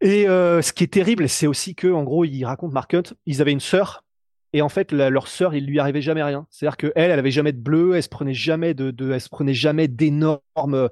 Et 0.00 0.28
euh, 0.28 0.60
ce 0.62 0.72
qui 0.72 0.82
est 0.82 0.92
terrible, 0.92 1.28
c'est 1.28 1.46
aussi 1.46 1.74
que, 1.76 1.86
en 1.86 2.02
gros, 2.02 2.24
il 2.24 2.44
raconte 2.44 2.74
Hunt, 2.92 3.14
ils 3.26 3.40
avaient 3.40 3.52
une 3.52 3.60
sœur, 3.60 4.04
et 4.52 4.62
en 4.62 4.68
fait, 4.68 4.92
leur 4.92 5.28
sœur, 5.28 5.54
il 5.54 5.66
lui 5.66 5.78
arrivait 5.78 6.00
jamais 6.00 6.22
rien. 6.22 6.46
C'est-à-dire 6.50 6.76
que 6.78 6.92
elle, 6.96 7.10
elle 7.10 7.18
avait 7.18 7.30
jamais 7.30 7.52
de 7.52 7.60
bleu, 7.60 7.94
elle 7.94 8.02
se 8.02 8.08
prenait 8.08 8.34
jamais 8.34 8.74
de 8.74 9.12
elle 9.12 9.20
se 9.20 9.28
prenait 9.28 9.54
jamais 9.54 9.86
d'énormes, 9.86 10.88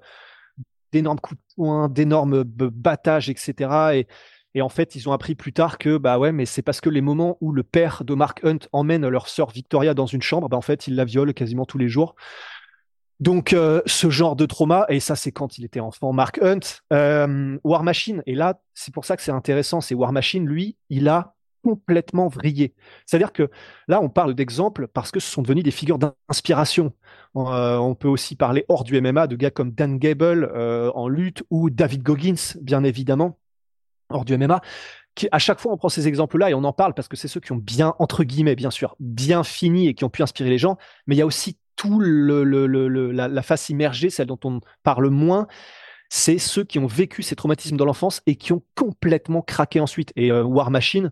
d'énormes 0.92 1.18
coups 1.18 1.40
de 1.40 1.54
poing, 1.54 1.88
d'énormes 1.88 2.44
battages, 2.44 3.30
etc. 3.30 3.70
Et, 3.94 4.06
Et 4.54 4.62
en 4.62 4.68
fait, 4.68 4.94
ils 4.94 5.08
ont 5.08 5.12
appris 5.12 5.34
plus 5.34 5.52
tard 5.52 5.78
que 5.78 5.98
bah 5.98 6.18
ouais, 6.18 6.32
mais 6.32 6.46
c'est 6.46 6.62
parce 6.62 6.80
que 6.80 6.88
les 6.88 7.00
moments 7.00 7.36
où 7.40 7.52
le 7.52 7.64
père 7.64 8.04
de 8.04 8.14
Mark 8.14 8.40
Hunt 8.44 8.60
emmène 8.72 9.06
leur 9.08 9.28
sœur 9.28 9.50
Victoria 9.50 9.94
dans 9.94 10.06
une 10.06 10.22
chambre, 10.22 10.48
bah 10.48 10.56
en 10.56 10.62
fait, 10.62 10.86
il 10.86 10.94
la 10.94 11.04
viole 11.04 11.34
quasiment 11.34 11.64
tous 11.64 11.78
les 11.78 11.88
jours. 11.88 12.14
Donc 13.20 13.52
euh, 13.52 13.80
ce 13.86 14.10
genre 14.10 14.36
de 14.36 14.44
trauma, 14.44 14.86
et 14.88 15.00
ça 15.00 15.14
c'est 15.14 15.32
quand 15.32 15.56
il 15.58 15.64
était 15.64 15.80
enfant, 15.80 16.12
Mark 16.12 16.40
Hunt, 16.42 16.80
euh, 16.92 17.58
War 17.62 17.84
Machine, 17.84 18.22
et 18.26 18.34
là 18.34 18.60
c'est 18.74 18.92
pour 18.92 19.04
ça 19.04 19.16
que 19.16 19.22
c'est 19.22 19.30
intéressant, 19.30 19.80
c'est 19.80 19.94
War 19.94 20.12
Machine, 20.12 20.46
lui, 20.46 20.76
il 20.90 21.08
a 21.08 21.34
complètement 21.62 22.28
vrillé. 22.28 22.74
C'est-à-dire 23.06 23.32
que 23.32 23.50
là 23.88 24.02
on 24.02 24.08
parle 24.08 24.34
d'exemples 24.34 24.88
parce 24.88 25.10
que 25.12 25.20
ce 25.20 25.30
sont 25.30 25.42
devenus 25.42 25.64
des 25.64 25.70
figures 25.70 25.98
d'inspiration. 25.98 26.92
Euh, 27.36 27.76
on 27.76 27.94
peut 27.94 28.08
aussi 28.08 28.36
parler 28.36 28.64
hors 28.68 28.84
du 28.84 29.00
MMA 29.00 29.28
de 29.28 29.36
gars 29.36 29.50
comme 29.50 29.70
Dan 29.70 29.98
Gable 29.98 30.50
en 30.94 31.08
lutte 31.08 31.44
ou 31.50 31.70
David 31.70 32.02
Goggins, 32.02 32.58
bien 32.60 32.82
évidemment, 32.84 33.38
hors 34.14 34.24
du 34.24 34.36
MMA. 34.36 34.60
Qui, 35.14 35.28
à 35.30 35.38
chaque 35.38 35.60
fois, 35.60 35.72
on 35.72 35.76
prend 35.76 35.88
ces 35.88 36.08
exemples-là 36.08 36.50
et 36.50 36.54
on 36.54 36.64
en 36.64 36.72
parle 36.72 36.94
parce 36.94 37.06
que 37.06 37.16
c'est 37.16 37.28
ceux 37.28 37.40
qui 37.40 37.52
ont 37.52 37.56
bien, 37.56 37.94
entre 37.98 38.24
guillemets, 38.24 38.56
bien 38.56 38.70
sûr, 38.70 38.96
bien 38.98 39.44
fini 39.44 39.86
et 39.86 39.94
qui 39.94 40.04
ont 40.04 40.10
pu 40.10 40.22
inspirer 40.22 40.50
les 40.50 40.58
gens. 40.58 40.76
Mais 41.06 41.14
il 41.14 41.18
y 41.18 41.22
a 41.22 41.26
aussi 41.26 41.56
tout 41.76 42.00
le, 42.00 42.42
la, 43.12 43.42
face 43.42 43.68
immergée, 43.68 44.10
celle 44.10 44.26
dont 44.26 44.38
on 44.44 44.60
parle 44.82 45.08
moins, 45.10 45.46
c'est 46.08 46.38
ceux 46.38 46.64
qui 46.64 46.78
ont 46.78 46.86
vécu 46.86 47.22
ces 47.22 47.36
traumatismes 47.36 47.76
dans 47.76 47.84
l'enfance 47.84 48.22
et 48.26 48.36
qui 48.36 48.52
ont 48.52 48.62
complètement 48.74 49.42
craqué 49.42 49.80
ensuite. 49.80 50.12
Et 50.16 50.30
euh, 50.30 50.44
War 50.44 50.70
Machine, 50.70 51.10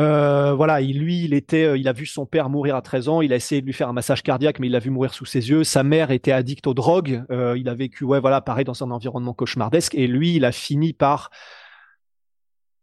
euh, 0.00 0.54
voilà, 0.54 0.80
il, 0.80 1.00
lui, 1.00 1.24
il 1.24 1.34
était, 1.34 1.64
euh, 1.64 1.76
il 1.76 1.88
a 1.88 1.92
vu 1.92 2.06
son 2.06 2.24
père 2.24 2.48
mourir 2.48 2.76
à 2.76 2.82
13 2.82 3.08
ans. 3.08 3.20
Il 3.20 3.32
a 3.32 3.36
essayé 3.36 3.60
de 3.60 3.66
lui 3.66 3.72
faire 3.72 3.88
un 3.88 3.92
massage 3.92 4.22
cardiaque, 4.22 4.60
mais 4.60 4.68
il 4.68 4.72
l'a 4.72 4.78
vu 4.78 4.90
mourir 4.90 5.12
sous 5.12 5.26
ses 5.26 5.50
yeux. 5.50 5.64
Sa 5.64 5.82
mère 5.82 6.10
était 6.10 6.32
addict 6.32 6.66
aux 6.66 6.74
drogues. 6.74 7.24
il 7.30 7.68
a 7.68 7.74
vécu, 7.74 8.04
ouais, 8.04 8.20
voilà, 8.20 8.40
pareil 8.40 8.64
dans 8.64 8.82
un 8.82 8.90
environnement 8.90 9.34
cauchemardesque. 9.34 9.94
Et 9.94 10.06
lui, 10.06 10.36
il 10.36 10.44
a 10.44 10.52
fini 10.52 10.92
par 10.92 11.30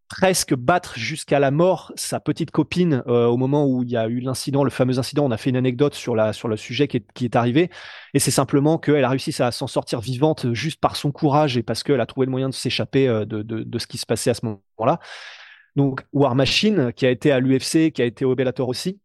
presque 0.08 0.54
battre 0.54 0.98
jusqu'à 0.98 1.40
la 1.40 1.52
mort 1.52 1.92
sa 1.96 2.20
petite 2.20 2.52
copine 2.52 3.04
euh, 3.08 3.26
au 3.26 3.38
moment 3.38 3.66
où 3.66 3.84
il 3.84 3.90
y 3.90 3.98
a 3.98 4.08
eu 4.08 4.20
l'incident, 4.20 4.64
le 4.64 4.70
fameux 4.70 5.00
incident. 5.00 5.26
On 5.26 5.32
a 5.32 5.38
fait 5.38 5.50
une 5.50 5.58
anecdote 5.58 5.96
sur, 5.96 6.16
la, 6.16 6.34
sur 6.34 6.48
le 6.48 6.58
sujet 6.58 6.88
qui 6.88 6.98
est, 6.98 7.12
qui 7.14 7.26
est 7.26 7.36
arrivé. 7.36 7.70
Et 8.14 8.20
c'est 8.20 8.32
simplement 8.32 8.78
qu'elle 8.78 9.04
a 9.04 9.10
réussi 9.10 9.34
à 9.42 9.52
s'en 9.52 9.68
sortir 9.68 10.00
vivante 10.00 10.54
juste 10.54 10.80
par 10.80 10.96
son 10.96 11.12
courage 11.12 11.58
et 11.58 11.64
parce 11.64 11.84
qu'elle 11.84 12.02
a 12.02 12.06
trouvé 12.06 12.26
le 12.26 12.32
moyen 12.32 12.50
de 12.50 12.54
s'échapper 12.54 13.08
euh, 13.08 13.26
de, 13.26 13.42
de, 13.42 13.80
ce 13.80 13.88
qui 13.88 13.98
se 13.98 14.06
passait 14.06 14.30
à 14.30 14.36
ce 14.36 14.46
moment-là. 14.46 15.00
Donc 15.76 16.04
War 16.14 16.36
Machine, 16.36 16.94
qui 16.94 17.06
a 17.06 17.10
été 17.10 17.32
à 17.32 17.40
l'UFC, 17.40 17.92
qui 17.92 18.02
a 18.02 18.06
été 18.06 18.26
au 18.26 18.36
Bellator 18.36 18.70
aussi. 18.70 19.00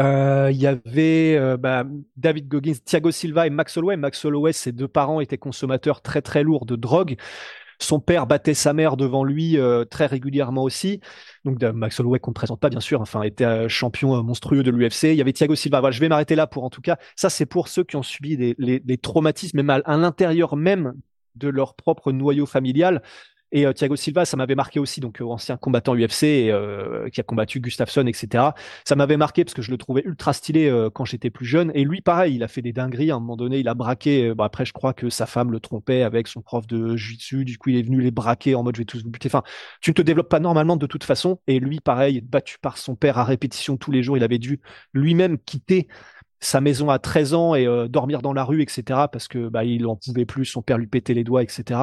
Euh, 0.00 0.50
il 0.50 0.56
y 0.56 0.66
avait 0.66 1.56
bah, 1.58 1.84
David 2.16 2.48
Goggins, 2.48 2.72
Thiago 2.84 3.10
Silva 3.10 3.46
et 3.46 3.50
Max 3.50 3.76
Holloway. 3.76 3.96
Max 3.96 4.24
Holloway, 4.24 4.52
ses 4.52 4.72
deux 4.72 4.88
parents 4.88 5.20
étaient 5.20 5.38
consommateurs 5.38 6.00
très 6.00 6.22
très 6.22 6.42
lourds 6.42 6.66
de 6.66 6.76
drogue. 6.76 7.16
Son 7.78 8.00
père 8.00 8.26
battait 8.26 8.54
sa 8.54 8.72
mère 8.72 8.96
devant 8.96 9.24
lui 9.24 9.58
euh, 9.58 9.84
très 9.84 10.06
régulièrement 10.06 10.62
aussi. 10.62 11.00
Donc 11.44 11.62
Max 11.62 11.98
Holloway 12.00 12.20
qu'on 12.20 12.30
ne 12.30 12.34
présente 12.34 12.60
pas 12.60 12.68
bien 12.68 12.80
sûr, 12.80 13.00
enfin 13.00 13.22
était 13.22 13.44
euh, 13.44 13.68
champion 13.68 14.16
euh, 14.16 14.22
monstrueux 14.22 14.62
de 14.62 14.70
l'UFC. 14.70 15.04
Il 15.04 15.16
y 15.16 15.20
avait 15.20 15.32
Thiago 15.32 15.54
Silva. 15.54 15.90
Je 15.90 16.00
vais 16.00 16.08
m'arrêter 16.08 16.34
là 16.34 16.46
pour 16.46 16.64
en 16.64 16.70
tout 16.70 16.80
cas. 16.80 16.96
Ça 17.16 17.30
c'est 17.30 17.46
pour 17.46 17.68
ceux 17.68 17.84
qui 17.84 17.96
ont 17.96 18.02
subi 18.02 18.36
des, 18.36 18.54
les, 18.58 18.98
traumatismes, 18.98 19.62
même 19.62 19.70
à 19.70 19.96
l'intérieur 19.96 20.56
même 20.56 20.94
de 21.34 21.48
leur 21.48 21.74
propre 21.74 22.12
noyau 22.12 22.46
familial. 22.46 23.02
Et 23.52 23.66
euh, 23.66 23.72
Thiago 23.72 23.96
Silva, 23.96 24.24
ça 24.24 24.36
m'avait 24.36 24.54
marqué 24.54 24.80
aussi, 24.80 25.00
donc 25.00 25.20
euh, 25.20 25.24
ancien 25.26 25.58
combattant 25.58 25.94
UFC 25.94 26.24
euh, 26.24 27.08
qui 27.10 27.20
a 27.20 27.22
combattu 27.22 27.60
Gustafsson, 27.60 28.06
etc. 28.06 28.44
Ça 28.84 28.96
m'avait 28.96 29.18
marqué 29.18 29.44
parce 29.44 29.52
que 29.54 29.60
je 29.60 29.70
le 29.70 29.76
trouvais 29.76 30.02
ultra 30.04 30.32
stylé 30.32 30.72
quand 30.94 31.04
j'étais 31.04 31.30
plus 31.30 31.44
jeune. 31.44 31.70
Et 31.74 31.84
lui, 31.84 32.00
pareil, 32.00 32.34
il 32.34 32.42
a 32.42 32.48
fait 32.48 32.62
des 32.62 32.72
dingueries. 32.72 33.10
À 33.10 33.16
un 33.16 33.20
moment 33.20 33.36
donné, 33.36 33.58
il 33.58 33.68
a 33.68 33.74
braqué. 33.74 34.32
Bon, 34.34 34.44
après, 34.44 34.64
je 34.64 34.72
crois 34.72 34.94
que 34.94 35.10
sa 35.10 35.26
femme 35.26 35.52
le 35.52 35.60
trompait 35.60 36.02
avec 36.02 36.28
son 36.28 36.40
prof 36.40 36.66
de 36.66 36.96
jiu-jitsu. 36.96 37.44
Du 37.44 37.58
coup, 37.58 37.70
il 37.70 37.76
est 37.76 37.82
venu 37.82 38.00
les 38.00 38.10
braquer 38.10 38.54
en 38.54 38.62
mode 38.62 38.76
je 38.76 38.80
vais 38.80 38.86
tous 38.86 39.02
vous 39.02 39.10
buter. 39.10 39.28
Enfin, 39.28 39.42
tu 39.80 39.90
ne 39.90 39.94
te 39.94 40.02
développes 40.02 40.30
pas 40.30 40.40
normalement 40.40 40.76
de 40.76 40.86
toute 40.86 41.04
façon. 41.04 41.38
Et 41.46 41.60
lui, 41.60 41.80
pareil, 41.80 42.22
battu 42.22 42.58
par 42.58 42.78
son 42.78 42.94
père 42.94 43.18
à 43.18 43.24
répétition 43.24 43.76
tous 43.76 43.90
les 43.90 44.02
jours, 44.02 44.16
il 44.16 44.24
avait 44.24 44.38
dû 44.38 44.60
lui-même 44.94 45.38
quitter 45.38 45.88
sa 46.40 46.60
maison 46.60 46.90
à 46.90 46.98
13 46.98 47.34
ans 47.34 47.54
et 47.54 47.66
dormir 47.88 48.22
dans 48.22 48.32
la 48.32 48.44
rue, 48.44 48.62
etc. 48.62 48.82
Parce 49.12 49.28
que 49.28 49.48
bah, 49.48 49.64
il 49.64 49.86
en 49.86 49.96
pouvait 49.96 50.24
plus, 50.24 50.46
son 50.46 50.62
père 50.62 50.78
lui 50.78 50.86
pétait 50.86 51.14
les 51.14 51.24
doigts, 51.24 51.42
etc. 51.42 51.82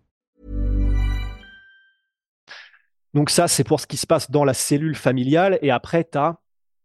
Donc 3.13 3.29
ça, 3.29 3.47
c'est 3.47 3.63
pour 3.63 3.79
ce 3.79 3.87
qui 3.87 3.97
se 3.97 4.07
passe 4.07 4.31
dans 4.31 4.43
la 4.43 4.53
cellule 4.53 4.95
familiale. 4.95 5.59
Et 5.61 5.71
après, 5.71 6.07
tu 6.09 6.17
as 6.17 6.39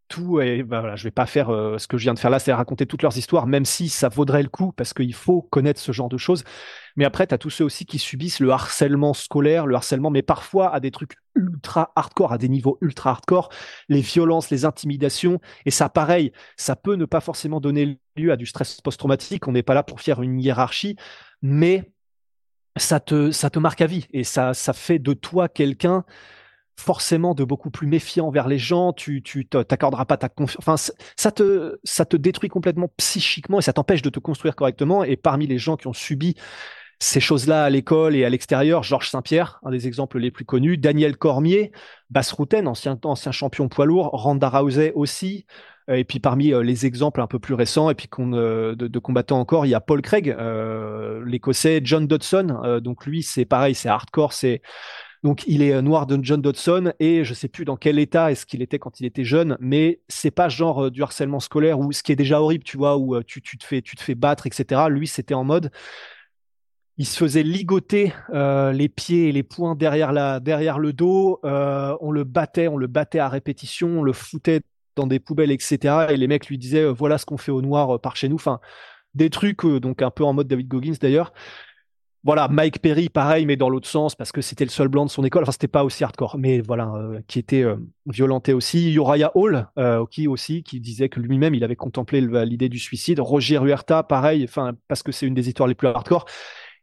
tout. 0.08 0.40
Et 0.40 0.62
ben 0.62 0.80
voilà, 0.80 0.96
je 0.96 1.04
vais 1.04 1.10
pas 1.10 1.26
faire 1.26 1.50
euh, 1.50 1.78
ce 1.78 1.86
que 1.86 1.98
je 1.98 2.04
viens 2.04 2.14
de 2.14 2.18
faire 2.18 2.30
là, 2.30 2.38
c'est 2.38 2.52
raconter 2.52 2.86
toutes 2.86 3.02
leurs 3.02 3.16
histoires, 3.16 3.46
même 3.46 3.64
si 3.64 3.88
ça 3.88 4.08
vaudrait 4.08 4.42
le 4.42 4.48
coup, 4.48 4.72
parce 4.72 4.94
qu'il 4.94 5.14
faut 5.14 5.42
connaître 5.42 5.80
ce 5.80 5.92
genre 5.92 6.08
de 6.08 6.16
choses. 6.18 6.44
Mais 6.96 7.04
après, 7.04 7.26
tu 7.26 7.34
as 7.34 7.38
tous 7.38 7.50
ceux 7.50 7.64
aussi 7.64 7.84
qui 7.86 7.98
subissent 7.98 8.40
le 8.40 8.50
harcèlement 8.50 9.14
scolaire, 9.14 9.66
le 9.66 9.74
harcèlement, 9.74 10.10
mais 10.10 10.22
parfois 10.22 10.72
à 10.72 10.80
des 10.80 10.90
trucs 10.90 11.16
ultra 11.34 11.92
hardcore, 11.96 12.32
à 12.32 12.38
des 12.38 12.48
niveaux 12.48 12.78
ultra 12.80 13.10
hardcore, 13.10 13.50
les 13.88 14.00
violences, 14.00 14.50
les 14.50 14.64
intimidations. 14.64 15.40
Et 15.66 15.70
ça, 15.70 15.88
pareil, 15.88 16.32
ça 16.56 16.76
peut 16.76 16.94
ne 16.94 17.04
pas 17.04 17.20
forcément 17.20 17.60
donner 17.60 17.98
lieu 18.16 18.32
à 18.32 18.36
du 18.36 18.46
stress 18.46 18.80
post-traumatique. 18.80 19.46
On 19.48 19.52
n'est 19.52 19.62
pas 19.62 19.74
là 19.74 19.82
pour 19.82 20.00
faire 20.00 20.22
une 20.22 20.40
hiérarchie, 20.40 20.96
mais 21.42 21.90
ça 22.76 23.00
te, 23.00 23.30
ça 23.30 23.50
te 23.50 23.58
marque 23.58 23.80
à 23.80 23.86
vie 23.86 24.06
et 24.12 24.24
ça, 24.24 24.54
ça 24.54 24.72
fait 24.72 24.98
de 24.98 25.12
toi 25.12 25.48
quelqu'un 25.48 26.04
forcément 26.78 27.34
de 27.34 27.44
beaucoup 27.44 27.70
plus 27.70 27.86
méfiant 27.86 28.30
vers 28.30 28.48
les 28.48 28.58
gens, 28.58 28.92
tu 28.92 29.22
tu 29.22 29.46
t'accorderas 29.46 30.04
pas 30.04 30.18
ta 30.18 30.28
confiance. 30.28 30.58
Enfin, 30.60 30.76
ça 31.16 31.32
te 31.32 31.78
ça 31.84 32.04
te 32.04 32.16
détruit 32.16 32.50
complètement 32.50 32.88
psychiquement 32.98 33.58
et 33.58 33.62
ça 33.62 33.72
t'empêche 33.72 34.02
de 34.02 34.10
te 34.10 34.18
construire 34.20 34.54
correctement. 34.56 35.02
Et 35.04 35.16
parmi 35.16 35.46
les 35.46 35.58
gens 35.58 35.76
qui 35.76 35.86
ont 35.86 35.94
subi 35.94 36.36
ces 37.00 37.20
choses-là 37.20 37.64
à 37.64 37.70
l'école 37.70 38.16
et 38.16 38.24
à 38.24 38.30
l'extérieur, 38.30 38.82
Georges 38.82 39.10
Saint-Pierre, 39.10 39.60
un 39.64 39.70
des 39.70 39.86
exemples 39.86 40.18
les 40.18 40.30
plus 40.30 40.44
connus, 40.46 40.78
Daniel 40.78 41.16
Cormier, 41.16 41.72
Bass 42.10 42.32
Routen, 42.32 42.66
ancien 42.68 42.98
ancien 43.04 43.32
champion 43.32 43.68
poids 43.68 43.86
lourd, 43.86 44.10
Randa 44.12 44.48
Rousey 44.48 44.92
aussi, 44.94 45.46
et 45.88 46.04
puis 46.04 46.18
parmi 46.18 46.52
euh, 46.52 46.62
les 46.62 46.86
exemples 46.86 47.20
un 47.20 47.26
peu 47.26 47.38
plus 47.38 47.54
récents 47.54 47.90
et 47.90 47.94
puis 47.94 48.08
euh, 48.18 48.74
de, 48.74 48.98
combattants 48.98 49.38
encore, 49.38 49.66
il 49.66 49.70
y 49.70 49.74
a 49.74 49.80
Paul 49.80 50.02
Craig, 50.02 50.36
l'Écossais, 51.24 51.80
John 51.84 52.06
Dodson. 52.06 52.80
donc 52.82 53.06
lui, 53.06 53.22
c'est 53.22 53.44
pareil, 53.44 53.74
c'est 53.74 53.88
hardcore, 53.88 54.32
donc 55.22 55.44
il 55.46 55.62
est 55.62 55.80
noir 55.82 56.06
de 56.06 56.18
John 56.22 56.40
Dodson 56.40 56.92
et 57.00 57.24
je 57.24 57.34
sais 57.34 57.48
plus 57.48 57.64
dans 57.64 57.76
quel 57.76 57.98
état 57.98 58.30
est-ce 58.30 58.46
qu'il 58.46 58.62
était 58.62 58.78
quand 58.78 59.00
il 59.00 59.06
était 59.06 59.24
jeune, 59.24 59.56
mais 59.60 60.00
c'est 60.08 60.30
pas 60.30 60.48
genre 60.48 60.90
du 60.90 61.02
harcèlement 61.02 61.40
scolaire 61.40 61.78
ou 61.78 61.92
ce 61.92 62.02
qui 62.02 62.12
est 62.12 62.16
déjà 62.16 62.40
horrible, 62.40 62.64
tu 62.64 62.76
vois, 62.76 62.96
où 62.96 63.20
tu, 63.22 63.40
te 63.40 63.64
fais 63.64 64.14
battre, 64.14 64.46
etc. 64.46 64.82
Lui, 64.88 65.06
c'était 65.06 65.34
en 65.34 65.44
mode 65.44 65.70
il 66.98 67.06
se 67.06 67.18
faisait 67.18 67.42
ligoter 67.42 68.12
les 68.32 68.88
pieds 68.88 69.28
et 69.28 69.32
les 69.32 69.42
poings 69.42 69.74
derrière 69.74 70.12
le 70.12 70.92
dos. 70.92 71.40
on 71.42 72.10
le 72.10 72.24
battait, 72.24 72.68
on 72.68 72.76
le 72.76 72.86
battait 72.86 73.18
à 73.18 73.28
répétition, 73.28 74.00
on 74.00 74.02
le 74.02 74.12
foutait 74.12 74.62
dans 74.96 75.06
des 75.06 75.20
poubelles, 75.20 75.52
etc. 75.52 76.06
Et 76.10 76.16
les 76.16 76.26
mecs 76.26 76.48
lui 76.48 76.58
disaient, 76.58 76.84
euh, 76.84 76.92
voilà 76.92 77.18
ce 77.18 77.26
qu'on 77.26 77.38
fait 77.38 77.52
au 77.52 77.62
noir 77.62 77.96
euh, 77.96 77.98
par 77.98 78.16
chez 78.16 78.28
nous. 78.28 78.36
Enfin, 78.36 78.60
des 79.14 79.30
trucs, 79.30 79.64
euh, 79.64 79.78
donc 79.78 80.02
un 80.02 80.10
peu 80.10 80.24
en 80.24 80.32
mode 80.32 80.48
David 80.48 80.68
Goggins 80.68 80.96
d'ailleurs. 81.00 81.32
Voilà, 82.24 82.48
Mike 82.48 82.80
Perry, 82.80 83.08
pareil, 83.08 83.46
mais 83.46 83.56
dans 83.56 83.68
l'autre 83.70 83.86
sens, 83.86 84.16
parce 84.16 84.32
que 84.32 84.40
c'était 84.40 84.64
le 84.64 84.70
seul 84.70 84.88
blanc 84.88 85.04
de 85.04 85.10
son 85.10 85.22
école. 85.24 85.44
Enfin, 85.44 85.52
c'était 85.52 85.68
pas 85.68 85.84
aussi 85.84 86.02
hardcore, 86.02 86.38
mais 86.38 86.60
voilà, 86.60 86.92
qui 87.28 87.38
était 87.38 87.64
violenté 88.06 88.52
aussi. 88.52 88.92
Uriah 88.94 89.30
Hall, 89.36 89.68
qui 90.10 90.26
aussi, 90.26 90.64
qui 90.64 90.80
disait 90.80 91.08
que 91.08 91.20
lui-même, 91.20 91.54
il 91.54 91.62
avait 91.62 91.76
contemplé 91.76 92.20
l'idée 92.20 92.68
du 92.68 92.80
suicide. 92.80 93.20
Roger 93.20 93.60
Huerta, 93.60 94.02
pareil, 94.02 94.42
enfin, 94.42 94.72
parce 94.88 95.04
que 95.04 95.12
c'est 95.12 95.24
une 95.24 95.34
des 95.34 95.46
histoires 95.46 95.68
les 95.68 95.76
plus 95.76 95.86
hardcore. 95.86 96.24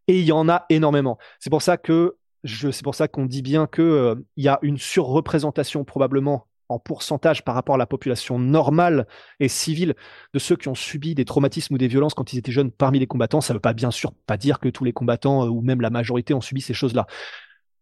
Et 0.07 0.17
il 0.17 0.25
y 0.25 0.31
en 0.31 0.47
a 0.47 0.65
énormément. 0.69 1.17
C'est 1.41 1.49
pour 1.49 1.61
ça 1.61 1.75
que 1.75 2.15
je, 2.45 2.71
c'est 2.71 2.83
pour 2.83 2.95
ça 2.95 3.09
qu'on 3.09 3.25
dit 3.25 3.41
bien 3.41 3.67
que 3.67 4.15
il 4.37 4.45
y 4.45 4.47
a 4.47 4.59
une 4.61 4.77
surreprésentation 4.77 5.83
probablement 5.83 6.47
en 6.73 6.79
pourcentage 6.79 7.43
par 7.43 7.55
rapport 7.55 7.75
à 7.75 7.77
la 7.77 7.85
population 7.85 8.39
normale 8.39 9.07
et 9.39 9.47
civile 9.47 9.95
de 10.33 10.39
ceux 10.39 10.55
qui 10.55 10.67
ont 10.67 10.75
subi 10.75 11.15
des 11.15 11.25
traumatismes 11.25 11.75
ou 11.75 11.77
des 11.77 11.87
violences 11.87 12.13
quand 12.13 12.33
ils 12.33 12.39
étaient 12.39 12.51
jeunes 12.51 12.71
parmi 12.71 12.99
les 12.99 13.07
combattants. 13.07 13.41
Ça 13.41 13.53
ne 13.53 13.57
veut 13.57 13.61
pas 13.61 13.73
bien 13.73 13.91
sûr 13.91 14.13
pas 14.25 14.37
dire 14.37 14.59
que 14.59 14.69
tous 14.69 14.83
les 14.83 14.93
combattants 14.93 15.45
euh, 15.45 15.49
ou 15.49 15.61
même 15.61 15.81
la 15.81 15.89
majorité 15.89 16.33
ont 16.33 16.41
subi 16.41 16.61
ces 16.61 16.73
choses-là. 16.73 17.07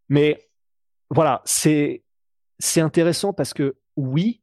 Mais 0.09 0.49
voilà, 1.09 1.41
c'est 1.45 2.03
c'est 2.59 2.81
intéressant 2.81 3.33
parce 3.33 3.53
que 3.53 3.77
oui, 3.95 4.41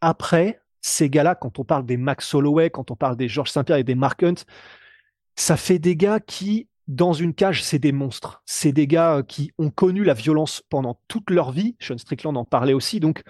après 0.00 0.60
ces 0.80 1.10
gars-là, 1.10 1.34
quand 1.34 1.58
on 1.58 1.64
parle 1.64 1.84
des 1.84 1.96
Max 1.96 2.32
Holloway, 2.34 2.70
quand 2.70 2.90
on 2.90 2.96
parle 2.96 3.16
des 3.16 3.28
George 3.28 3.50
Saint-Pierre 3.50 3.78
et 3.78 3.84
des 3.84 3.94
Mark 3.94 4.22
Hunt, 4.22 4.44
ça 5.36 5.56
fait 5.56 5.78
des 5.78 5.96
gars 5.96 6.20
qui 6.20 6.68
dans 6.88 7.12
une 7.12 7.34
cage, 7.34 7.62
c'est 7.62 7.78
des 7.78 7.92
monstres. 7.92 8.42
C'est 8.46 8.72
des 8.72 8.86
gars 8.86 9.22
qui 9.26 9.52
ont 9.58 9.70
connu 9.70 10.04
la 10.04 10.14
violence 10.14 10.62
pendant 10.70 10.98
toute 11.06 11.30
leur 11.30 11.52
vie. 11.52 11.76
Sean 11.78 11.98
Strickland 11.98 12.36
en 12.36 12.46
parlait 12.46 12.72
aussi. 12.72 12.98
Donc, 12.98 13.22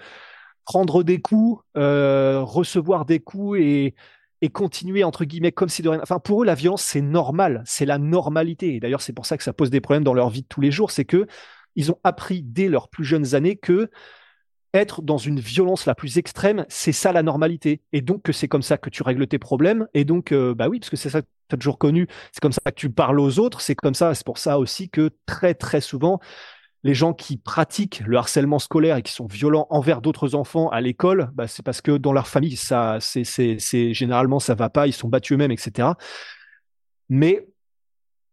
prendre 0.63 1.03
des 1.03 1.19
coups, 1.19 1.61
euh, 1.77 2.41
recevoir 2.41 3.05
des 3.05 3.19
coups 3.19 3.59
et, 3.59 3.95
et 4.41 4.49
continuer, 4.49 5.03
entre 5.03 5.25
guillemets, 5.25 5.51
comme 5.51 5.67
si 5.67 5.81
de 5.81 5.89
rien. 5.89 5.99
Enfin, 6.01 6.19
pour 6.19 6.41
eux, 6.41 6.45
la 6.45 6.55
violence, 6.55 6.83
c'est 6.83 7.01
normal. 7.01 7.61
C'est 7.65 7.85
la 7.85 7.97
normalité. 7.97 8.75
Et 8.75 8.79
d'ailleurs, 8.79 9.01
c'est 9.01 9.13
pour 9.13 9.25
ça 9.25 9.35
que 9.35 9.43
ça 9.43 9.51
pose 9.51 9.69
des 9.69 9.81
problèmes 9.81 10.05
dans 10.05 10.13
leur 10.13 10.29
vie 10.29 10.43
de 10.43 10.47
tous 10.47 10.61
les 10.61 10.71
jours. 10.71 10.91
C'est 10.91 11.05
que 11.05 11.27
ils 11.75 11.91
ont 11.91 11.99
appris 12.03 12.41
dès 12.41 12.69
leurs 12.69 12.87
plus 12.87 13.03
jeunes 13.03 13.35
années 13.35 13.57
que 13.57 13.89
être 14.73 15.01
dans 15.01 15.17
une 15.17 15.39
violence 15.39 15.85
la 15.85 15.95
plus 15.95 16.17
extrême, 16.17 16.65
c'est 16.69 16.91
ça 16.91 17.11
la 17.11 17.23
normalité. 17.23 17.81
Et 17.93 18.01
donc 18.01 18.23
que 18.23 18.31
c'est 18.31 18.47
comme 18.47 18.61
ça 18.61 18.77
que 18.77 18.89
tu 18.89 19.03
règles 19.03 19.27
tes 19.27 19.39
problèmes. 19.39 19.87
Et 19.93 20.05
donc, 20.05 20.31
euh, 20.31 20.53
bah 20.53 20.67
oui, 20.67 20.79
parce 20.79 20.89
que 20.89 20.97
c'est 20.97 21.09
ça 21.09 21.21
que 21.21 21.27
tu 21.49 21.55
as 21.55 21.57
toujours 21.57 21.79
connu, 21.79 22.07
c'est 22.31 22.41
comme 22.41 22.51
ça 22.51 22.61
que 22.65 22.75
tu 22.75 22.89
parles 22.91 23.19
aux 23.19 23.39
autres, 23.39 23.61
c'est 23.61 23.75
comme 23.75 23.95
ça, 23.95 24.13
c'est 24.13 24.25
pour 24.25 24.37
ça 24.37 24.59
aussi 24.59 24.89
que 24.89 25.09
très 25.25 25.55
très 25.55 25.81
souvent, 25.81 26.19
les 26.83 26.93
gens 26.93 27.13
qui 27.13 27.37
pratiquent 27.37 28.01
le 28.05 28.17
harcèlement 28.17 28.59
scolaire 28.59 28.97
et 28.97 29.01
qui 29.01 29.11
sont 29.11 29.25
violents 29.25 29.67
envers 29.69 30.01
d'autres 30.01 30.35
enfants 30.35 30.69
à 30.69 30.79
l'école, 30.79 31.29
bah, 31.33 31.47
c'est 31.47 31.63
parce 31.63 31.81
que 31.81 31.97
dans 31.97 32.13
leur 32.13 32.27
famille, 32.27 32.55
ça, 32.55 32.97
c'est, 33.01 33.23
c'est, 33.23 33.93
généralement 33.93 34.39
ça 34.39 34.55
va 34.55 34.69
pas, 34.69 34.87
ils 34.87 34.93
sont 34.93 35.09
battus 35.09 35.35
eux-mêmes, 35.35 35.51
etc. 35.51 35.89
Mais 37.09 37.47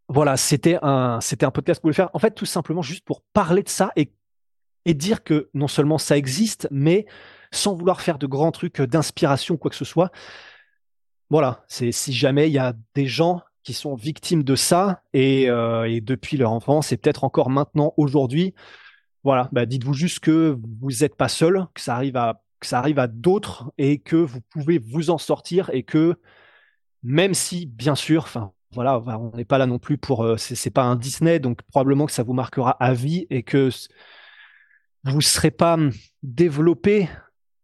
voilà, 0.09 0.37
c'était 0.37 0.79
un, 0.83 1.21
c'était 1.21 1.47
un 1.47 1.51
podcast 1.51 1.81
pour 1.81 1.91
le 1.91 1.95
faire. 1.95 2.11
En 2.13 2.19
fait, 2.19 2.33
tout 2.33 2.47
simplement 2.47 2.83
juste 2.83 3.05
pour 3.05 3.23
parler 3.33 3.63
de 3.63 3.69
ça 3.69 3.91
et 3.97 4.13
et 4.87 4.95
dire 4.95 5.23
que 5.23 5.51
non 5.53 5.69
seulement 5.69 5.99
ça 5.99 6.17
existe, 6.17 6.69
mais 6.71 7.05
sans 7.53 7.75
vouloir 7.75 8.01
faire 8.01 8.19
de 8.19 8.27
grands 8.27 8.53
trucs 8.53 8.81
d'inspiration, 8.81 9.59
quoi 9.59 9.71
que 9.71 9.77
ce 9.77 9.85
soit. 9.85 10.11
Voilà, 11.29 11.65
c'est 11.69 11.93
si 11.93 12.13
jamais 12.13 12.49
il 12.49 12.53
y 12.53 12.59
a 12.59 12.73
des 12.95 13.07
gens 13.07 13.43
qui 13.65 13.75
sont 13.75 13.97
victimes 13.97 14.45
de 14.45 14.55
ça 14.55 15.03
et, 15.13 15.51
euh, 15.51 16.01
depuis 16.01 16.37
leur 16.37 16.53
enfance 16.53 16.93
et 16.93 16.97
peut-être 16.97 17.25
encore 17.25 17.51
maintenant 17.51 17.93
aujourd'hui, 17.97 18.55
voilà, 19.25 19.49
bah 19.53 19.67
dites-vous 19.67 19.93
juste 19.93 20.21
que 20.21 20.57
vous 20.81 20.91
n'êtes 21.01 21.17
pas 21.17 21.29
seul, 21.29 21.67
que 21.75 21.81
ça 21.81 21.97
arrive 21.97 22.17
à 22.17 22.43
que 22.61 22.67
ça 22.67 22.79
arrive 22.79 22.99
à 22.99 23.07
d'autres 23.07 23.71
et 23.77 23.99
que 23.99 24.17
vous 24.17 24.41
pouvez 24.41 24.79
vous 24.79 25.11
en 25.11 25.19
sortir 25.19 25.69
et 25.75 25.83
que 25.83 26.15
même 27.03 27.35
si 27.35 27.67
bien 27.67 27.95
sûr, 27.97 28.23
enfin 28.23 28.53
voilà, 28.73 28.99
on 29.01 29.37
n'est 29.37 29.45
pas 29.45 29.59
là 29.59 29.67
non 29.67 29.79
plus 29.79 29.99
pour 29.99 30.25
euh, 30.25 30.37
c'est 30.37 30.71
pas 30.71 30.85
un 30.85 30.97
Disney 30.97 31.41
donc 31.41 31.63
probablement 31.63 32.07
que 32.07 32.13
ça 32.13 32.23
vous 32.23 32.33
marquera 32.35 32.71
à 32.83 32.95
vie 32.95 33.27
et 33.31 33.43
que 33.43 33.71
vous 35.11 35.19
ne 35.19 35.23
serez 35.23 35.51
pas 35.51 35.75
hum, 35.75 35.93
développé 36.23 37.09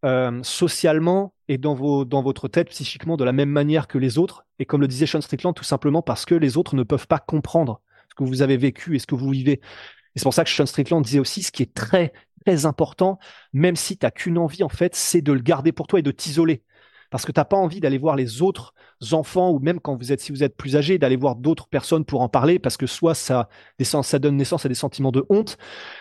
euh, 0.05 0.43
socialement 0.43 1.35
et 1.49 1.59
dans, 1.59 1.75
vos, 1.75 2.05
dans 2.05 2.23
votre 2.23 2.49
tête 2.49 2.69
psychiquement 2.71 3.17
de 3.17 3.25
la 3.25 3.33
même 3.33 3.51
manière 3.51 3.87
que 3.89 3.99
les 3.99 4.19
autres. 4.19 4.45
Et 4.59 4.65
comme 4.65 4.81
le 4.81 4.89
disait 4.89 5.07
Sean 5.07 5.21
Strickland, 5.21 5.55
tout 5.55 5.65
simplement 5.65 6.03
parce 6.03 6.25
que 6.25 6.35
les 6.35 6.57
autres 6.57 6.75
ne 6.75 6.83
peuvent 6.83 7.07
pas 7.07 7.19
comprendre 7.19 7.81
ce 8.11 8.15
que 8.15 8.25
vous 8.25 8.43
avez 8.43 8.57
vécu 8.57 8.97
et 8.97 8.99
ce 8.99 9.07
que 9.07 9.15
vous 9.15 9.31
vivez. 9.31 9.61
Et 10.15 10.19
c'est 10.19 10.25
pour 10.25 10.35
ça 10.35 10.45
que 10.45 10.51
Sean 10.51 10.67
Strickland 10.67 11.03
disait 11.03 11.19
aussi 11.19 11.43
ce 11.43 11.53
qui 11.53 11.63
est 11.63 11.75
très, 11.75 12.13
très 12.45 12.67
important, 12.67 13.19
même 13.53 13.77
si 13.77 13.97
tu 13.97 14.05
n'as 14.05 14.11
qu'une 14.11 14.39
envie, 14.39 14.63
en 14.63 14.69
fait, 14.69 14.95
c'est 14.95 15.23
de 15.23 15.33
le 15.33 15.41
garder 15.41 15.73
pour 15.73 15.87
toi 15.87 15.99
et 15.99 16.03
de 16.03 16.11
t'isoler 16.11 16.63
parce 17.13 17.27
que 17.27 17.31
tu 17.31 17.39
n'as 17.39 17.45
pas 17.45 17.59
envie 17.59 17.79
d'aller 17.79 17.99
voir 17.99 18.17
les 18.17 18.41
autres 18.41 18.73
enfants 19.13 19.51
ou 19.51 19.59
même 19.59 19.81
quand 19.81 19.97
vous 19.97 20.13
êtes, 20.13 20.23
si 20.23 20.33
vous 20.33 20.43
êtes 20.43 20.57
plus 20.57 20.77
âgé, 20.77 20.97
d'aller 20.97 21.17
voir 21.17 21.37
d'autres 21.37 21.69
personnes 21.69 22.07
pour 22.07 22.23
en 22.23 22.31
parler 22.31 22.59
parce 22.59 22.79
que 22.79 22.87
soit 22.87 23.15
ça, 23.15 23.51
ça 23.79 24.19
donne 24.19 24.39
naissance 24.39 24.65
à 24.65 24.71
des 24.71 24.75
sentiments 24.75 25.13
de 25.13 25.23
honte, 25.29 25.59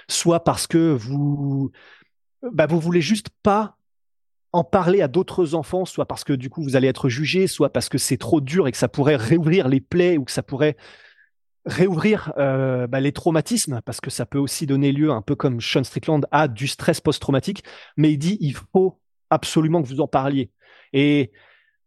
soit 0.07 0.45
parce 0.45 0.67
que 0.67 0.93
vous, 0.93 1.69
bah, 2.53 2.65
vous 2.65 2.79
voulez 2.79 3.01
juste 3.01 3.27
pas 3.43 3.75
en 4.53 4.63
parler 4.63 5.01
à 5.01 5.09
d'autres 5.09 5.53
enfants, 5.53 5.83
soit 5.83 6.05
parce 6.05 6.23
que 6.23 6.31
du 6.31 6.49
coup 6.49 6.63
vous 6.63 6.77
allez 6.77 6.87
être 6.87 7.09
jugé, 7.09 7.45
soit 7.47 7.73
parce 7.73 7.89
que 7.89 7.97
c'est 7.97 8.17
trop 8.17 8.39
dur 8.39 8.69
et 8.69 8.71
que 8.71 8.77
ça 8.77 8.87
pourrait 8.87 9.17
réouvrir 9.17 9.67
les 9.67 9.81
plaies 9.81 10.17
ou 10.17 10.23
que 10.23 10.31
ça 10.31 10.43
pourrait 10.43 10.77
réouvrir 11.65 12.31
euh, 12.37 12.87
bah, 12.87 13.01
les 13.01 13.11
traumatismes, 13.11 13.81
parce 13.83 13.99
que 13.99 14.09
ça 14.09 14.25
peut 14.25 14.39
aussi 14.39 14.65
donner 14.65 14.93
lieu, 14.93 15.11
un 15.11 15.21
peu 15.21 15.35
comme 15.35 15.59
Sean 15.59 15.83
Strickland, 15.83 16.25
à 16.31 16.47
du 16.47 16.67
stress 16.67 17.01
post-traumatique. 17.01 17.65
Mais 17.97 18.13
il 18.13 18.17
dit 18.17 18.37
il 18.39 18.55
faut 18.55 19.00
absolument 19.31 19.81
que 19.81 19.87
vous 19.87 20.01
en 20.01 20.07
parliez. 20.07 20.51
Et 20.93 21.31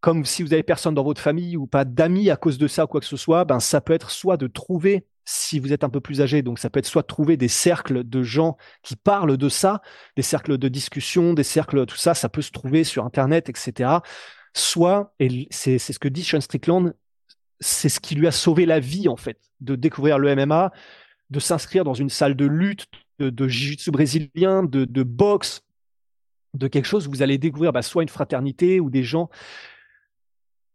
comme 0.01 0.25
si 0.25 0.43
vous 0.43 0.53
avez 0.53 0.63
personne 0.63 0.95
dans 0.95 1.05
votre 1.05 1.21
famille 1.21 1.57
ou 1.57 1.67
pas 1.67 1.85
d'amis 1.85 2.29
à 2.31 2.37
cause 2.37 2.59
de 2.59 2.67
ça 2.67 2.85
ou 2.85 2.87
quoi 2.89 3.01
que 3.01 3.07
ce 3.07 3.17
soit, 3.17 3.45
ben 3.45 3.61
ça 3.61 3.81
peut 3.81 3.93
être 3.93 4.11
soit 4.11 4.37
de 4.37 4.49
trouver 4.49 5.07
si 5.25 5.59
vous 5.59 5.73
êtes 5.73 5.85
un 5.85 5.89
peu 5.89 6.01
plus 6.01 6.21
âgé, 6.21 6.43
donc 6.43 6.59
ça 6.59 6.69
peut 6.69 6.79
être 6.79 6.87
soit 6.87 7.01
de 7.01 7.07
trouver 7.07 7.39
des 7.39 7.49
cercles 7.49 8.05
de 8.05 8.23
gens 8.23 8.59
qui 8.83 8.97
parlent 8.97 9.39
de 9.39 9.49
ça, 9.49 9.81
des 10.17 10.23
cercles 10.23 10.59
de 10.59 10.69
discussion, 10.69 11.33
des 11.33 11.43
cercles, 11.43 11.87
tout 11.87 11.97
ça, 11.97 12.13
ça 12.13 12.29
peut 12.29 12.43
se 12.43 12.51
trouver 12.51 12.85
sur 12.85 13.07
Internet, 13.07 13.49
etc. 13.49 13.91
Soit, 14.55 15.15
et 15.21 15.49
c'est 15.51 15.79
ce 15.79 15.99
que 15.99 16.09
dit 16.09 16.23
Sean 16.23 16.43
Strickland, 16.43 16.93
c'est 17.61 17.89
ce 17.89 18.01
qui 18.01 18.15
lui 18.15 18.27
a 18.27 18.33
sauvé 18.33 18.67
la 18.67 18.81
vie, 18.81 19.09
en 19.09 19.17
fait, 19.17 19.39
de 19.61 19.75
découvrir 19.75 20.19
le 20.19 20.37
MMA, 20.37 20.71
de 21.31 21.41
s'inscrire 21.41 21.85
dans 21.85 21.95
une 21.95 22.11
salle 22.11 22.37
de 22.37 22.45
lutte, 22.45 22.87
de, 23.19 23.49
jiu-jitsu 23.49 23.91
brésilien, 23.91 24.63
de 24.65 25.03
boxe, 25.03 25.64
de 26.55 26.69
quelque 26.69 26.87
chose, 26.87 27.09
vous 27.09 27.23
allez 27.23 27.39
découvrir 27.39 27.73
bah, 27.73 27.83
soit 27.83 28.03
une 28.03 28.09
fraternité 28.09 28.81
ou 28.81 28.91
des 28.91 29.03
gens. 29.03 29.29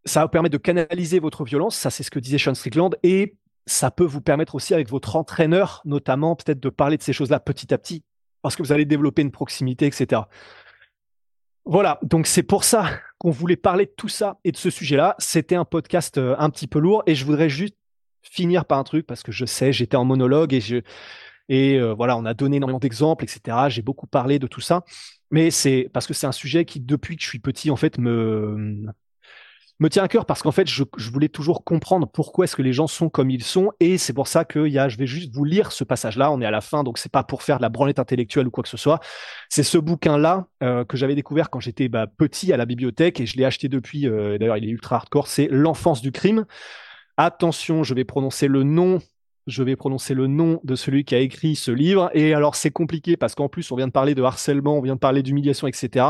Ça 0.05 0.23
vous 0.23 0.29
permettre 0.29 0.53
de 0.53 0.57
canaliser 0.57 1.19
votre 1.19 1.43
violence, 1.43 1.75
ça 1.75 1.89
c'est 1.89 2.03
ce 2.03 2.11
que 2.11 2.19
disait 2.19 2.37
Sean 2.37 2.53
Strickland, 2.53 2.95
et 3.03 3.35
ça 3.65 3.91
peut 3.91 4.05
vous 4.05 4.21
permettre 4.21 4.55
aussi 4.55 4.73
avec 4.73 4.89
votre 4.89 5.15
entraîneur, 5.15 5.81
notamment 5.85 6.35
peut-être 6.35 6.59
de 6.59 6.69
parler 6.69 6.97
de 6.97 7.03
ces 7.03 7.13
choses-là 7.13 7.39
petit 7.39 7.73
à 7.73 7.77
petit, 7.77 8.03
parce 8.41 8.55
que 8.55 8.63
vous 8.63 8.71
allez 8.71 8.85
développer 8.85 9.21
une 9.21 9.31
proximité, 9.31 9.85
etc. 9.85 10.21
Voilà, 11.65 11.99
donc 12.01 12.27
c'est 12.27 12.43
pour 12.43 12.63
ça 12.63 12.89
qu'on 13.19 13.31
voulait 13.31 13.57
parler 13.57 13.85
de 13.85 13.93
tout 13.95 14.07
ça 14.07 14.39
et 14.43 14.51
de 14.51 14.57
ce 14.57 14.69
sujet-là. 14.69 15.15
C'était 15.19 15.55
un 15.55 15.65
podcast 15.65 16.17
euh, 16.17 16.35
un 16.39 16.49
petit 16.49 16.67
peu 16.67 16.79
lourd, 16.79 17.03
et 17.05 17.15
je 17.15 17.25
voudrais 17.25 17.49
juste 17.49 17.75
finir 18.21 18.65
par 18.65 18.79
un 18.79 18.83
truc, 18.83 19.05
parce 19.05 19.23
que 19.23 19.31
je 19.31 19.45
sais, 19.45 19.71
j'étais 19.71 19.97
en 19.97 20.05
monologue 20.05 20.53
et 20.53 20.61
je... 20.61 20.81
Et 21.49 21.77
euh, 21.77 21.93
voilà, 21.93 22.15
on 22.17 22.25
a 22.25 22.33
donné 22.33 22.57
énormément 22.57 22.79
d'exemples, 22.79 23.25
etc. 23.25 23.57
J'ai 23.69 23.81
beaucoup 23.81 24.07
parlé 24.07 24.39
de 24.39 24.47
tout 24.47 24.61
ça. 24.61 24.83
Mais 25.31 25.51
c'est 25.51 25.89
parce 25.93 26.07
que 26.07 26.13
c'est 26.13 26.27
un 26.27 26.31
sujet 26.31 26.65
qui, 26.65 26.79
depuis 26.79 27.17
que 27.17 27.23
je 27.23 27.27
suis 27.27 27.39
petit, 27.39 27.71
en 27.71 27.75
fait, 27.75 27.97
me, 27.97 28.85
me 29.79 29.89
tient 29.89 30.03
à 30.03 30.07
cœur 30.07 30.25
parce 30.25 30.41
qu'en 30.41 30.51
fait, 30.51 30.67
je, 30.67 30.83
voulais 31.11 31.29
toujours 31.29 31.63
comprendre 31.63 32.07
pourquoi 32.07 32.45
est-ce 32.45 32.55
que 32.55 32.61
les 32.61 32.73
gens 32.73 32.87
sont 32.87 33.09
comme 33.09 33.29
ils 33.29 33.43
sont. 33.43 33.71
Et 33.79 33.97
c'est 33.97 34.13
pour 34.13 34.27
ça 34.27 34.43
que 34.43 34.67
y 34.67 34.77
a, 34.77 34.89
je 34.89 34.97
vais 34.97 35.07
juste 35.07 35.33
vous 35.33 35.45
lire 35.45 35.71
ce 35.71 35.83
passage-là. 35.83 36.31
On 36.31 36.41
est 36.41 36.45
à 36.45 36.51
la 36.51 36.61
fin, 36.61 36.83
donc 36.83 36.97
c'est 36.97 37.11
pas 37.11 37.23
pour 37.23 37.43
faire 37.43 37.57
de 37.57 37.61
la 37.61 37.69
branlette 37.69 37.99
intellectuelle 37.99 38.47
ou 38.47 38.51
quoi 38.51 38.63
que 38.63 38.69
ce 38.69 38.77
soit. 38.77 38.99
C'est 39.47 39.63
ce 39.63 39.77
bouquin-là 39.77 40.47
euh, 40.63 40.83
que 40.83 40.97
j'avais 40.97 41.15
découvert 41.15 41.49
quand 41.49 41.59
j'étais 41.59 41.87
bah, 41.87 42.07
petit 42.07 42.51
à 42.51 42.57
la 42.57 42.65
bibliothèque 42.65 43.19
et 43.21 43.25
je 43.25 43.37
l'ai 43.37 43.45
acheté 43.45 43.69
depuis. 43.69 44.07
Euh, 44.07 44.37
D'ailleurs, 44.37 44.57
il 44.57 44.65
est 44.65 44.71
ultra 44.71 44.97
hardcore. 44.97 45.27
C'est 45.27 45.47
L'enfance 45.49 46.01
du 46.01 46.11
crime. 46.11 46.45
Attention, 47.17 47.83
je 47.83 47.93
vais 47.93 48.03
prononcer 48.03 48.47
le 48.47 48.63
nom 48.63 48.99
je 49.47 49.63
vais 49.63 49.75
prononcer 49.75 50.13
le 50.13 50.27
nom 50.27 50.59
de 50.63 50.75
celui 50.75 51.03
qui 51.03 51.15
a 51.15 51.19
écrit 51.19 51.55
ce 51.55 51.71
livre. 51.71 52.09
Et 52.13 52.33
alors, 52.33 52.55
c'est 52.55 52.71
compliqué 52.71 53.17
parce 53.17 53.35
qu'en 53.35 53.49
plus, 53.49 53.71
on 53.71 53.75
vient 53.75 53.87
de 53.87 53.91
parler 53.91 54.15
de 54.15 54.23
harcèlement, 54.23 54.77
on 54.77 54.81
vient 54.81 54.95
de 54.95 54.99
parler 54.99 55.23
d'humiliation, 55.23 55.67
etc. 55.67 56.07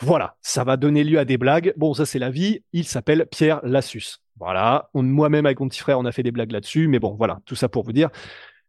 Voilà, 0.00 0.36
ça 0.42 0.64
va 0.64 0.76
donner 0.76 1.04
lieu 1.04 1.18
à 1.18 1.24
des 1.24 1.38
blagues. 1.38 1.72
Bon, 1.76 1.94
ça, 1.94 2.06
c'est 2.06 2.18
la 2.18 2.30
vie. 2.30 2.62
Il 2.72 2.84
s'appelle 2.84 3.26
Pierre 3.30 3.60
Lassus. 3.62 4.18
Voilà, 4.38 4.90
moi-même 4.94 5.46
avec 5.46 5.60
mon 5.60 5.68
petit 5.68 5.80
frère, 5.80 5.98
on 5.98 6.04
a 6.04 6.12
fait 6.12 6.22
des 6.22 6.32
blagues 6.32 6.52
là-dessus. 6.52 6.88
Mais 6.88 6.98
bon, 6.98 7.14
voilà, 7.14 7.40
tout 7.46 7.54
ça 7.54 7.68
pour 7.68 7.84
vous 7.84 7.92
dire. 7.92 8.10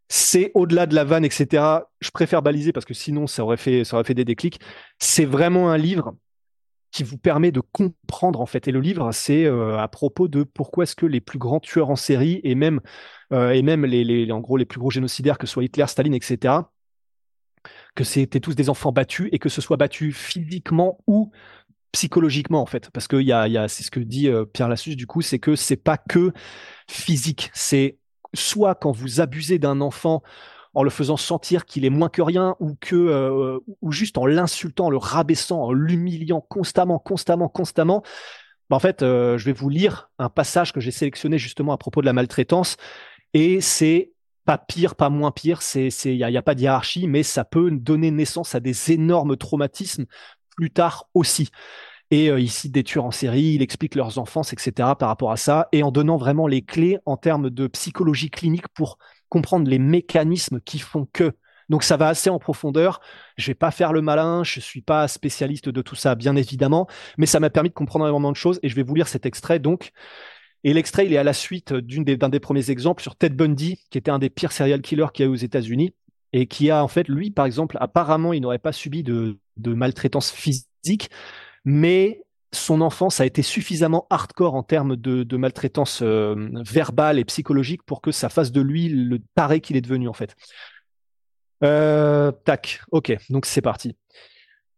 C'est 0.10 0.52
au-delà 0.54 0.86
de 0.86 0.94
la 0.94 1.04
vanne, 1.04 1.26
etc. 1.26 1.64
Je 2.00 2.12
préfère 2.12 2.42
baliser 2.44 2.72
parce 2.72 2.86
que 2.86 2.94
sinon, 2.94 3.26
ça 3.26 3.44
aurait 3.44 3.58
fait, 3.58 3.84
ça 3.84 3.96
aurait 3.96 4.04
fait 4.04 4.14
des 4.14 4.26
déclics. 4.26 4.60
C'est 5.00 5.26
vraiment 5.26 5.72
un 5.72 5.78
livre 5.78 6.16
qui 6.94 7.04
vous 7.04 7.18
permet 7.18 7.52
de 7.52 7.60
comprendre 7.60 8.40
en 8.40 8.46
fait. 8.46 8.68
Et 8.68 8.72
le 8.72 8.80
livre, 8.80 9.12
c'est 9.12 9.46
euh, 9.46 9.78
à 9.80 9.88
propos 9.88 10.28
de 10.28 10.44
pourquoi 10.44 10.84
est-ce 10.84 10.96
que 10.96 11.08
les 11.08 11.22
plus 11.22 11.40
grands 11.40 11.60
tueurs 11.60 11.90
en 11.90 11.96
série 11.96 12.40
et 12.44 12.54
même 12.54 12.80
euh, 13.34 13.50
et 13.50 13.64
même 13.64 13.84
les, 13.84 14.32
en 14.32 14.40
gros 14.40 14.58
les 14.58 14.66
plus 14.66 14.80
gros 14.80 14.92
génocidaires, 14.92 15.40
que 15.40 15.48
ce 15.48 15.54
soit 15.54 15.64
Hitler, 15.64 15.88
Staline, 15.88 16.14
etc., 16.14 16.54
que 17.96 18.04
c'était 18.04 18.40
tous 18.40 18.56
des 18.56 18.70
enfants 18.70 18.92
battus 18.92 19.28
et 19.32 19.40
que 19.40 19.50
ce 19.50 19.60
soit 19.60 19.78
battus 19.78 20.16
physiquement 20.16 21.00
ou 21.08 21.32
psychologiquement 21.92 22.62
en 22.62 22.66
fait 22.66 22.90
parce 22.90 23.08
que 23.08 23.18
y 23.18 23.28
y 23.28 23.32
a 23.32 23.68
c'est 23.68 23.84
ce 23.84 23.92
que 23.92 24.00
dit 24.00 24.28
euh, 24.28 24.46
Pierre 24.46 24.68
Lassus 24.68 24.96
du 24.96 25.06
coup 25.06 25.22
c'est 25.22 25.38
que 25.38 25.56
c'est 25.56 25.78
pas 25.78 25.98
que 25.98 26.34
physique 26.90 27.52
c'est 27.54 28.00
soit 28.34 28.74
quand 28.76 28.92
vous 28.92 29.22
abusez 29.22 29.60
d'un 29.60 29.80
enfant 29.80 30.24
en 30.74 30.84
le 30.84 30.90
faisant 30.90 31.18
sentir 31.18 31.66
qu'il 31.66 31.86
est 31.86 31.90
moins 31.90 32.10
que 32.10 32.22
rien 32.22 32.56
ou 32.60 32.76
que 32.80 32.96
euh, 32.96 33.60
ou 33.82 33.92
juste 33.92 34.18
en 34.18 34.26
l'insultant, 34.26 34.90
le 34.90 34.98
rabaissant, 34.98 35.62
en 35.64 35.74
l'humiliant 35.74 36.42
constamment, 36.42 37.00
constamment, 37.00 37.50
constamment. 37.50 38.04
Bah, 38.70 38.78
en 38.78 38.80
fait, 38.80 39.02
je 39.02 39.44
vais 39.44 39.54
vous 39.54 39.70
lire 39.70 40.10
un 40.20 40.30
passage 40.30 40.72
que 40.72 40.80
j'ai 40.80 40.92
sélectionné 40.92 41.38
justement 41.38 41.74
à 41.74 41.78
propos 41.78 42.02
de 42.02 42.06
la 42.06 42.14
maltraitance 42.14 42.78
et 43.34 43.62
c'est 43.62 44.14
pas 44.46 44.58
pire, 44.58 44.96
pas 44.96 45.10
moins 45.10 45.32
pire, 45.32 45.62
c'est, 45.62 45.90
il 46.06 46.18
n'y 46.18 46.38
a, 46.38 46.42
pas 46.42 46.56
de 46.56 46.62
hiérarchie, 46.62 47.08
mais 47.08 47.24
ça 47.24 47.46
peut 47.46 47.72
donner 47.72 48.12
naissance 48.12 48.56
à 48.56 48.60
des 48.60 48.92
énormes 48.92 49.38
traumatismes 49.38 50.06
plus 50.56 50.72
tard 50.72 51.08
aussi. 51.14 51.50
Et 52.12 52.30
euh, 52.30 52.40
ici, 52.40 52.70
des 52.70 52.84
tueurs 52.84 53.06
en 53.06 53.12
série, 53.12 53.54
il 53.56 53.62
explique 53.62 53.96
leurs 53.96 54.20
enfances, 54.20 54.54
etc. 54.54 54.96
par 55.00 55.08
rapport 55.10 55.32
à 55.32 55.38
ça, 55.38 55.70
et 55.72 55.82
en 55.82 55.92
donnant 55.92 56.18
vraiment 56.18 56.48
les 56.48 56.62
clés 56.62 57.00
en 57.06 57.18
termes 57.18 57.50
de 57.50 57.68
psychologie 57.68 58.30
clinique 58.30 58.68
pour 58.70 58.98
comprendre 59.34 59.68
les 59.68 59.80
mécanismes 59.80 60.62
qui 60.62 60.78
font 60.78 61.08
que. 61.12 61.34
Donc 61.68 61.82
ça 61.84 61.98
va 61.98 62.08
assez 62.08 62.30
en 62.30 62.38
profondeur. 62.38 63.02
Je 63.36 63.48
vais 63.48 63.56
pas 63.56 63.72
faire 63.72 63.92
le 63.92 64.02
malin, 64.02 64.44
je 64.44 64.60
suis 64.60 64.84
pas 64.84 65.08
spécialiste 65.08 65.70
de 65.70 65.82
tout 65.82 65.96
ça, 65.96 66.14
bien 66.14 66.36
évidemment, 66.36 66.88
mais 67.18 67.26
ça 67.26 67.40
m'a 67.40 67.50
permis 67.50 67.70
de 67.70 67.74
comprendre 67.74 68.06
énormément 68.06 68.32
de 68.32 68.38
choses. 68.38 68.60
Et 68.62 68.70
je 68.70 68.76
vais 68.76 68.84
vous 68.84 68.94
lire 68.94 69.08
cet 69.08 69.26
extrait. 69.26 69.58
Donc, 69.58 69.92
Et 70.64 70.74
l'extrait, 70.74 71.08
il 71.08 71.14
est 71.14 71.18
à 71.18 71.24
la 71.24 71.34
suite 71.34 71.74
d'un 71.74 72.30
des, 72.30 72.40
premiers 72.40 72.70
exemples 72.70 73.02
sur 73.02 73.16
Ted 73.16 73.36
Bundy, 73.36 73.80
qui 73.90 73.98
était 73.98 74.12
un 74.12 74.20
des 74.20 74.30
pires 74.30 74.52
serial 74.52 74.82
killers 74.82 75.08
qu'il 75.14 75.26
y 75.26 75.28
a 75.28 75.32
eu 75.32 75.34
aux 75.34 75.36
États-Unis, 75.36 75.96
et 76.32 76.48
qui 76.48 76.70
a 76.72 76.84
en 76.84 76.88
fait, 76.88 77.08
lui, 77.08 77.32
par 77.32 77.46
exemple, 77.46 77.78
apparemment, 77.82 78.34
il 78.34 78.42
n'aurait 78.42 78.60
pas 78.60 78.72
subi 78.72 79.04
de, 79.04 79.40
maltraitance 79.58 80.32
physique, 80.32 81.10
mais 81.66 82.23
son 82.54 82.82
enfance 82.82 83.20
a 83.20 83.26
été 83.26 83.42
suffisamment 83.42 84.08
hardcore 84.10 84.56
en 84.56 84.64
termes 84.64 84.96
de, 84.96 85.38
maltraitance 85.38 86.02
euh, 86.02 86.50
verbale 86.66 87.20
et 87.20 87.26
psychologique 87.26 87.84
pour 87.84 88.02
que 88.02 88.12
ça 88.12 88.30
fasse 88.30 88.52
de 88.52 88.62
lui 88.62 88.90
le 88.90 89.20
taré 89.36 89.60
qu'il 89.62 89.76
est 89.76 89.82
devenu 89.82 90.08
en 90.08 90.14
fait. 90.14 90.36
Euh, 91.64 92.32
tac, 92.32 92.82
ok, 92.92 93.16
donc 93.30 93.46
c'est 93.46 93.62
parti. 93.62 93.96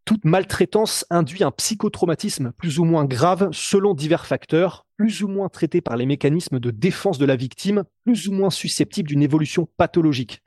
Toute 0.05 0.23
maltraitance 0.23 1.03
induit 1.09 1.43
un 1.43 1.49
psychotraumatisme 1.49 2.51
plus 2.57 2.77
ou 2.77 2.83
moins 2.83 3.05
grave 3.05 3.49
selon 3.51 3.95
divers 3.95 4.27
facteurs, 4.27 4.85
plus 4.97 5.23
ou 5.23 5.27
moins 5.27 5.49
traité 5.49 5.81
par 5.81 5.97
les 5.97 6.05
mécanismes 6.05 6.59
de 6.59 6.69
défense 6.69 7.17
de 7.17 7.25
la 7.25 7.35
victime, 7.35 7.83
plus 8.05 8.27
ou 8.27 8.33
moins 8.33 8.51
susceptible 8.51 9.09
d'une 9.09 9.23
évolution 9.23 9.67
pathologique. 9.77 10.43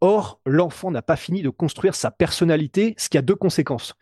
Or, 0.00 0.40
l'enfant 0.46 0.92
n'a 0.92 1.02
pas 1.02 1.16
fini 1.16 1.42
de 1.42 1.50
construire 1.50 1.96
sa 1.96 2.12
personnalité, 2.12 2.94
ce 2.96 3.08
qui 3.08 3.18
a 3.18 3.22
deux 3.22 3.34
conséquences. 3.34 3.94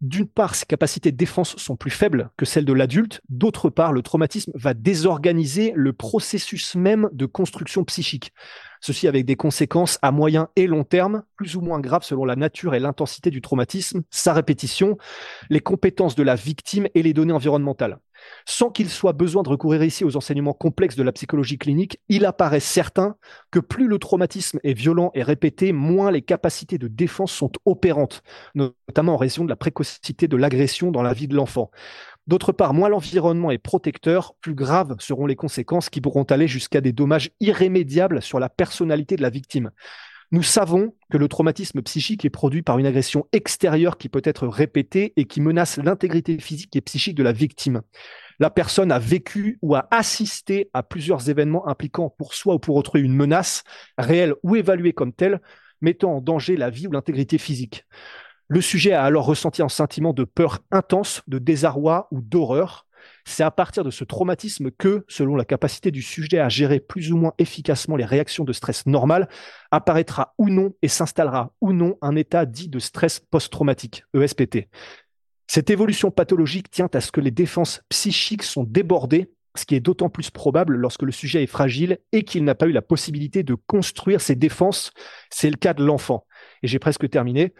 D'une 0.00 0.26
part, 0.26 0.54
ses 0.54 0.66
capacités 0.66 1.12
de 1.12 1.16
défense 1.16 1.56
sont 1.56 1.76
plus 1.76 1.90
faibles 1.90 2.30
que 2.36 2.44
celles 2.44 2.64
de 2.64 2.72
l'adulte. 2.72 3.20
D'autre 3.28 3.70
part, 3.70 3.92
le 3.92 4.02
traumatisme 4.02 4.52
va 4.54 4.74
désorganiser 4.74 5.72
le 5.74 5.92
processus 5.92 6.74
même 6.74 7.08
de 7.12 7.26
construction 7.26 7.84
psychique. 7.84 8.32
Ceci 8.80 9.08
avec 9.08 9.24
des 9.24 9.36
conséquences 9.36 9.98
à 10.02 10.10
moyen 10.10 10.48
et 10.56 10.66
long 10.66 10.84
terme, 10.84 11.22
plus 11.36 11.56
ou 11.56 11.62
moins 11.62 11.80
graves 11.80 12.04
selon 12.04 12.26
la 12.26 12.36
nature 12.36 12.74
et 12.74 12.80
l'intensité 12.80 13.30
du 13.30 13.40
traumatisme, 13.40 14.02
sa 14.10 14.34
répétition, 14.34 14.98
les 15.48 15.60
compétences 15.60 16.16
de 16.16 16.22
la 16.22 16.34
victime 16.34 16.88
et 16.94 17.02
les 17.02 17.14
données 17.14 17.32
environnementales. 17.32 17.98
Sans 18.46 18.70
qu'il 18.70 18.90
soit 18.90 19.12
besoin 19.12 19.42
de 19.42 19.48
recourir 19.48 19.82
ici 19.82 20.04
aux 20.04 20.16
enseignements 20.16 20.52
complexes 20.52 20.96
de 20.96 21.02
la 21.02 21.12
psychologie 21.12 21.58
clinique, 21.58 22.00
il 22.08 22.24
apparaît 22.24 22.60
certain 22.60 23.16
que 23.50 23.58
plus 23.58 23.88
le 23.88 23.98
traumatisme 23.98 24.58
est 24.64 24.74
violent 24.74 25.10
et 25.14 25.22
répété, 25.22 25.72
moins 25.72 26.10
les 26.10 26.22
capacités 26.22 26.78
de 26.78 26.88
défense 26.88 27.32
sont 27.32 27.52
opérantes, 27.64 28.22
notamment 28.54 29.14
en 29.14 29.18
raison 29.18 29.44
de 29.44 29.50
la 29.50 29.56
précocité 29.56 30.28
de 30.28 30.36
l'agression 30.36 30.90
dans 30.90 31.02
la 31.02 31.12
vie 31.12 31.28
de 31.28 31.34
l'enfant. 31.34 31.70
D'autre 32.26 32.52
part, 32.52 32.72
moins 32.72 32.88
l'environnement 32.88 33.50
est 33.50 33.58
protecteur, 33.58 34.34
plus 34.40 34.54
graves 34.54 34.96
seront 34.98 35.26
les 35.26 35.36
conséquences 35.36 35.90
qui 35.90 36.00
pourront 36.00 36.24
aller 36.24 36.48
jusqu'à 36.48 36.80
des 36.80 36.92
dommages 36.92 37.30
irrémédiables 37.40 38.22
sur 38.22 38.40
la 38.40 38.48
personnalité 38.48 39.16
de 39.16 39.22
la 39.22 39.30
victime. 39.30 39.70
Nous 40.34 40.42
savons 40.42 40.92
que 41.12 41.16
le 41.16 41.28
traumatisme 41.28 41.80
psychique 41.82 42.24
est 42.24 42.30
produit 42.30 42.62
par 42.62 42.80
une 42.80 42.86
agression 42.86 43.28
extérieure 43.30 43.96
qui 43.96 44.08
peut 44.08 44.20
être 44.24 44.48
répétée 44.48 45.12
et 45.16 45.26
qui 45.26 45.40
menace 45.40 45.76
l'intégrité 45.76 46.40
physique 46.40 46.74
et 46.74 46.80
psychique 46.80 47.14
de 47.14 47.22
la 47.22 47.30
victime. 47.30 47.82
La 48.40 48.50
personne 48.50 48.90
a 48.90 48.98
vécu 48.98 49.60
ou 49.62 49.76
a 49.76 49.86
assisté 49.92 50.70
à 50.74 50.82
plusieurs 50.82 51.30
événements 51.30 51.68
impliquant 51.68 52.10
pour 52.18 52.34
soi 52.34 52.54
ou 52.56 52.58
pour 52.58 52.74
autrui 52.74 53.00
une 53.00 53.14
menace, 53.14 53.62
réelle 53.96 54.34
ou 54.42 54.56
évaluée 54.56 54.92
comme 54.92 55.12
telle, 55.12 55.40
mettant 55.80 56.16
en 56.16 56.20
danger 56.20 56.56
la 56.56 56.68
vie 56.68 56.88
ou 56.88 56.90
l'intégrité 56.90 57.38
physique. 57.38 57.84
Le 58.48 58.60
sujet 58.60 58.90
a 58.90 59.04
alors 59.04 59.26
ressenti 59.26 59.62
un 59.62 59.68
sentiment 59.68 60.12
de 60.12 60.24
peur 60.24 60.64
intense, 60.72 61.22
de 61.28 61.38
désarroi 61.38 62.08
ou 62.10 62.20
d'horreur. 62.20 62.86
C'est 63.24 63.42
à 63.42 63.50
partir 63.50 63.84
de 63.84 63.90
ce 63.90 64.04
traumatisme 64.04 64.70
que, 64.70 65.04
selon 65.08 65.34
la 65.34 65.44
capacité 65.44 65.90
du 65.90 66.02
sujet 66.02 66.38
à 66.38 66.48
gérer 66.48 66.78
plus 66.78 67.12
ou 67.12 67.16
moins 67.16 67.32
efficacement 67.38 67.96
les 67.96 68.04
réactions 68.04 68.44
de 68.44 68.52
stress 68.52 68.86
normales, 68.86 69.28
apparaîtra 69.70 70.34
ou 70.38 70.50
non 70.50 70.74
et 70.82 70.88
s'installera 70.88 71.52
ou 71.60 71.72
non 71.72 71.96
un 72.02 72.16
état 72.16 72.44
dit 72.44 72.68
de 72.68 72.78
stress 72.78 73.20
post-traumatique, 73.20 74.04
ESPT. 74.14 74.68
Cette 75.46 75.70
évolution 75.70 76.10
pathologique 76.10 76.70
tient 76.70 76.88
à 76.92 77.00
ce 77.00 77.12
que 77.12 77.20
les 77.20 77.30
défenses 77.30 77.82
psychiques 77.88 78.42
sont 78.42 78.64
débordées, 78.64 79.30
ce 79.56 79.64
qui 79.64 79.74
est 79.74 79.80
d'autant 79.80 80.08
plus 80.08 80.30
probable 80.30 80.76
lorsque 80.76 81.02
le 81.02 81.12
sujet 81.12 81.42
est 81.42 81.48
fragile 81.48 81.98
et 82.12 82.24
qu'il 82.24 82.44
n'a 82.44 82.54
pas 82.54 82.66
eu 82.66 82.72
la 82.72 82.82
possibilité 82.82 83.42
de 83.42 83.54
construire 83.54 84.20
ses 84.20 84.34
défenses. 84.34 84.92
C'est 85.30 85.50
le 85.50 85.56
cas 85.56 85.74
de 85.74 85.84
l'enfant. 85.84 86.26
Et 86.62 86.66
j'ai 86.66 86.78
presque 86.78 87.08
terminé. 87.08 87.54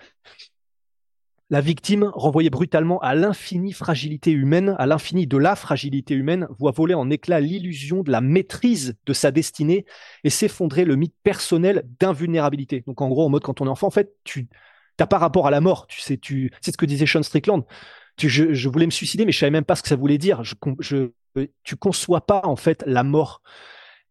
La 1.51 1.61
victime, 1.61 2.11
renvoyée 2.15 2.49
brutalement 2.49 2.99
à 3.01 3.15
l'infinie 3.15 3.73
fragilité 3.73 4.31
humaine, 4.31 4.75
à 4.79 4.87
l'infini 4.87 5.27
de 5.27 5.37
la 5.37 5.57
fragilité 5.57 6.15
humaine, 6.15 6.47
voit 6.59 6.71
voler 6.71 6.95
en 6.95 7.11
éclats 7.11 7.41
l'illusion 7.41 8.03
de 8.03 8.11
la 8.11 8.23
maîtrise 8.23 8.97
de 9.05 9.13
sa 9.13 9.31
destinée 9.31 9.85
et 10.25 10.31
s'effondrer 10.31 10.87
le 10.87 10.97
mythe 10.97 11.15
personnel 11.23 11.85
d'invulnérabilité. 12.01 12.83
Donc 12.87 13.03
en 13.03 13.09
gros, 13.09 13.27
en 13.27 13.29
mode 13.29 13.43
quand 13.43 13.61
on 13.61 13.67
est 13.67 13.71
enfant, 13.71 13.89
en 13.89 13.91
fait, 13.91 14.15
tu 14.25 14.49
n'as 14.99 15.07
pas 15.07 15.19
rapport 15.19 15.47
à 15.47 15.51
la 15.51 15.61
mort. 15.61 15.87
Tu 15.87 16.01
sais, 16.01 16.17
tu, 16.17 16.51
c'est 16.63 16.73
ce 16.73 16.79
que 16.79 16.87
disait 16.87 17.07
Sean 17.07 17.23
Strickland. 17.23 17.65
je, 18.19 18.69
voulais 18.69 18.87
me 18.87 18.91
suicider, 18.91 19.27
mais 19.27 19.33
je 19.33 19.39
savais 19.39 19.51
même 19.51 19.65
pas 19.65 19.77
ce 19.77 19.83
que 19.83 19.89
ça 19.89 19.97
voulait 19.97 20.19
dire. 20.19 20.43
Je, 20.45 20.55
je, 20.81 21.11
tu 21.63 21.77
conçois 21.77 22.25
pas 22.27 22.41
en 22.45 22.57
fait 22.57 22.83
la 22.87 23.03
mort. 23.03 23.43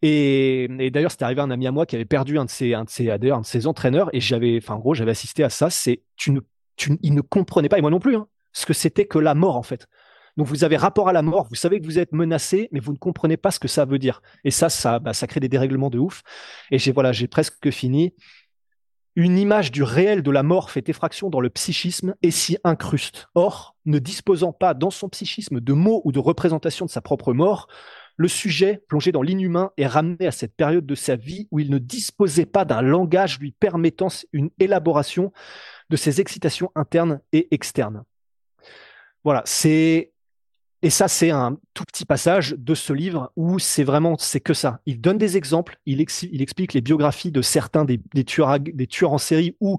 Et, 0.04 0.67
d'ailleurs, 0.91 1.12
c'était 1.12 1.24
arrivé 1.24 1.41
à 1.41 1.46
un 1.46 1.52
ami 1.52 1.65
à 1.65 1.72
moi 1.72 1.86
qui 1.86 1.96
avait 1.96 2.06
perdu 2.06 2.38
un 2.38 2.46
de 2.46 2.50
ses, 2.50 2.74
un 2.74 2.84
de 2.84 2.89
ses, 2.89 3.10
un 3.10 3.17
de 3.17 3.46
ses 3.46 3.67
entraîneurs, 3.67 4.10
et 4.13 4.19
j'avais, 4.19 4.58
enfin, 4.62 4.76
en 4.76 4.80
gros, 4.80 4.93
j'avais 4.93 5.12
assisté 5.12 5.46
à 5.46 5.50
ça. 5.50 5.69
C'est, 5.69 6.04
tu 6.17 6.32
ne 6.32 6.41
il 7.01 7.13
ne 7.13 7.21
comprenait 7.21 7.69
pas, 7.69 7.77
et 7.77 7.81
moi 7.81 7.91
non 7.91 7.99
plus, 7.99 8.15
hein, 8.15 8.27
ce 8.51 8.65
que 8.65 8.73
c'était 8.73 9.05
que 9.05 9.19
la 9.19 9.36
mort 9.36 9.57
en 9.57 9.63
fait. 9.63 9.88
Donc 10.38 10.47
vous 10.47 10.63
avez 10.63 10.77
rapport 10.77 11.09
à 11.09 11.13
la 11.13 11.21
mort, 11.21 11.47
vous 11.49 11.55
savez 11.55 11.79
que 11.79 11.86
vous 11.86 11.99
êtes 11.99 12.12
menacé, 12.12 12.67
mais 12.71 12.79
vous 12.79 12.91
ne 12.91 12.97
comprenez 12.97 13.38
pas 13.38 13.51
ce 13.51 13.59
que 13.59 13.67
ça 13.67 13.86
veut 13.86 13.99
dire. 13.99 14.21
Et 14.43 14.51
ça, 14.51 14.69
ça, 14.69 14.99
bah, 14.99 15.13
ça 15.13 15.27
crée 15.27 15.39
des 15.39 15.49
dérèglements 15.49 15.91
de 15.91 15.99
ouf. 15.99 16.23
Et 16.71 16.79
j'ai 16.79 16.91
voilà, 16.91 17.12
j'ai 17.12 17.27
presque 17.27 17.69
fini. 17.69 18.13
Une 19.15 19.38
image 19.38 19.71
du 19.71 19.83
réel 19.83 20.23
de 20.23 20.31
la 20.31 20.41
mort 20.41 20.71
fait 20.71 20.89
effraction 20.89 21.29
dans 21.29 21.39
le 21.39 21.51
psychisme 21.51 22.15
et 22.23 22.31
s'y 22.31 22.57
incruste. 22.63 23.27
Or, 23.36 23.75
ne 23.86 23.99
disposant 23.99 24.53
pas 24.53 24.73
dans 24.73 24.89
son 24.89 25.07
psychisme 25.07 25.59
de 25.59 25.73
mots 25.73 26.01
ou 26.03 26.12
de 26.12 26.17
représentations 26.17 26.88
de 26.88 26.91
sa 26.91 27.01
propre 27.01 27.31
mort, 27.31 27.67
le 28.15 28.27
sujet, 28.27 28.83
plongé 28.88 29.12
dans 29.12 29.21
l'inhumain, 29.21 29.71
est 29.77 29.88
ramené 29.88 30.25
à 30.25 30.31
cette 30.31 30.55
période 30.55 30.86
de 30.86 30.95
sa 30.95 31.15
vie 31.15 31.47
où 31.51 31.59
il 31.59 31.69
ne 31.69 31.77
disposait 31.77 32.45
pas 32.45 32.65
d'un 32.65 32.81
langage 32.81 33.39
lui 33.39 33.51
permettant 33.51 34.07
une 34.33 34.49
élaboration 34.59 35.31
de 35.93 35.97
ses 35.97 36.19
excitations 36.19 36.71
internes 36.73 37.21
et 37.34 37.53
externes. 37.53 38.03
Voilà, 39.23 39.43
c'est 39.45 40.12
et 40.82 40.89
ça 40.89 41.08
c'est 41.08 41.29
un 41.29 41.60
tout 41.75 41.86
petit 41.86 42.03
passage 42.03 42.56
de 42.58 42.73
ce 42.73 42.93
livre 42.93 43.32
où 43.36 43.60
c'est 43.60 43.84
vraiment 43.84 44.17
c'est 44.17 44.39
que 44.39 44.56
ça. 44.56 44.79
Il 44.88 45.01
donne 45.01 45.19
des 45.19 45.38
exemples, 45.38 45.77
il, 45.86 46.01
explique 46.01 46.73
les 46.73 46.82
biographies 46.82 47.32
de 47.32 47.43
certains 47.43 47.86
des, 47.86 47.99
tueurs, 48.25 48.60
des 48.60 48.88
tueurs 48.88 49.13
en 49.13 49.19
série 49.19 49.56
ou 49.60 49.77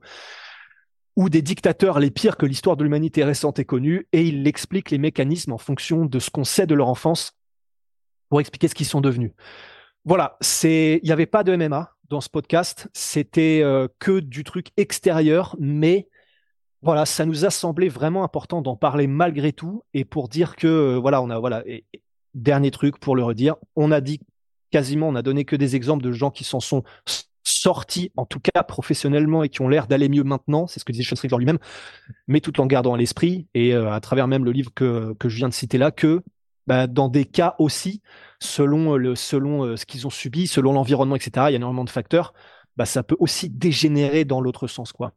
ou 1.17 1.29
des 1.29 1.43
dictateurs 1.43 1.99
les 1.99 2.13
pires 2.13 2.37
que 2.37 2.47
l'histoire 2.47 2.77
de 2.77 2.85
l'humanité 2.85 3.25
récente 3.25 3.59
ait 3.59 3.65
connue, 3.65 4.07
et 4.13 4.23
il 4.23 4.47
explique 4.47 4.93
les 4.93 4.99
mécanismes 4.99 5.53
en 5.53 5.59
fonction 5.59 6.07
de 6.07 6.19
ce 6.21 6.31
qu'on 6.31 6.45
sait 6.45 6.67
de 6.67 6.75
leur 6.77 6.89
enfance 6.89 7.33
pour 8.29 8.41
expliquer 8.41 8.69
ce 8.69 8.75
qu'ils 8.77 8.87
sont 8.87 9.01
devenus. 9.01 9.33
Voilà, 10.05 10.37
c'est 10.41 11.01
il 11.03 11.07
n'y 11.07 11.13
avait 11.13 11.27
pas 11.27 11.43
de 11.43 11.57
MMA, 11.57 11.94
dans 12.09 12.21
ce 12.21 12.29
podcast, 12.29 12.89
c'était 12.93 13.61
euh, 13.63 13.89
que 13.99 14.21
du 14.21 14.45
truc 14.45 14.69
extérieur, 14.77 15.57
mais 15.59 16.09
voilà, 16.83 17.07
ça 17.07 17.25
nous 17.25 17.45
a 17.45 17.51
semblé 17.51 17.89
vraiment 17.89 18.25
important 18.25 18.61
d'en 18.61 18.77
parler 18.77 19.07
malgré 19.07 19.53
tout 19.53 19.83
et 19.95 20.05
pour 20.05 20.29
dire 20.29 20.57
que 20.57 20.67
euh, 20.67 20.99
voilà, 20.99 21.23
on 21.23 21.31
a 21.31 21.39
voilà, 21.39 21.65
dernier 22.35 22.71
truc 22.71 22.99
pour 22.99 23.17
le 23.17 23.25
redire, 23.25 23.57
on 23.77 23.91
a 23.91 24.01
dit 24.01 24.21
quasiment, 24.71 25.09
on 25.09 25.15
a 25.15 25.23
donné 25.23 25.45
que 25.45 25.57
des 25.57 25.77
exemples 25.77 26.05
de 26.05 26.13
gens 26.13 26.31
qui 26.31 26.45
s'en 26.45 26.61
sont 26.61 26.83
sortis, 27.45 28.11
en 28.17 28.27
tout 28.27 28.41
cas 28.41 28.63
professionnellement, 28.63 29.43
et 29.43 29.49
qui 29.49 29.63
ont 29.63 29.69
l'air 29.69 29.87
d'aller 29.87 30.09
mieux 30.09 30.25
maintenant. 30.25 30.67
C'est 30.67 30.81
ce 30.81 30.85
que 30.85 30.93
disait 30.93 31.05
Sean 31.05 31.17
Strickler 31.17 31.39
lui-même, 31.39 31.59
mais 32.27 32.41
tout 32.41 32.61
en 32.61 32.67
gardant 32.67 32.95
à 32.95 32.99
l'esprit 32.99 33.47
et 33.55 33.75
euh, 33.75 33.93
à 33.93 34.01
travers 34.01 34.29
même 34.29 34.45
le 34.45 34.53
livre 34.53 34.73
que 34.75 35.15
je 35.25 35.37
viens 35.37 35.49
de 35.49 35.55
citer 35.55 35.79
là, 35.79 35.91
que 35.91 36.23
bah, 36.67 36.87
dans 36.87 37.09
des 37.09 37.25
cas 37.25 37.55
aussi, 37.59 38.03
selon, 38.41 38.97
le, 38.97 39.15
selon 39.15 39.65
euh, 39.65 39.77
ce 39.77 39.87
qu'ils 39.87 40.07
ont 40.07 40.11
subi, 40.11 40.47
selon 40.47 40.73
l'environnement, 40.73 41.17
etc., 41.17 41.47
il 41.49 41.53
y 41.53 41.55
a 41.55 41.57
énormément 41.57 41.85
de 41.85 41.91
facteurs, 41.91 42.33
bah, 42.77 42.87
ça 42.87 43.03
peut 43.03 43.17
aussi 43.19 43.51
dégénérer 43.51 44.25
dans 44.25 44.41
l'autre 44.41 44.67
sens. 44.67 44.93
quoi. 44.93 45.13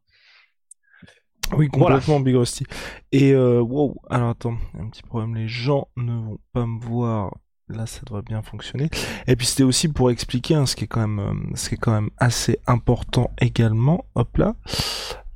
Oui, 1.56 1.70
complètement 1.70 2.20
Big 2.20 2.36
Rusty. 2.36 2.66
Et 3.12 3.32
euh, 3.32 3.62
wow, 3.62 3.96
alors 4.10 4.30
attends, 4.30 4.58
un 4.78 4.90
petit 4.90 5.04
problème, 5.04 5.36
les 5.36 5.48
gens 5.48 5.88
ne 5.96 6.14
vont 6.14 6.40
pas 6.54 6.66
me 6.66 6.80
voir. 6.80 7.36
Là, 7.70 7.86
ça 7.86 8.02
devrait 8.06 8.22
bien 8.22 8.42
fonctionner. 8.42 8.90
Et 9.28 9.36
puis 9.36 9.46
c'était 9.46 9.64
aussi 9.64 9.90
pour 9.90 10.10
expliquer 10.10 10.56
hein, 10.56 10.66
ce 10.66 10.76
qui 10.76 10.86
est 10.86 10.88
quand 10.88 11.06
même, 11.06 11.20
euh, 11.20 11.56
ce 11.56 11.70
qui 11.70 11.76
est 11.76 11.78
quand 11.78 11.92
même 11.92 12.10
assez 12.18 12.60
important 12.66 13.32
également. 13.40 14.06
Hop 14.16 14.38
là, 14.38 14.56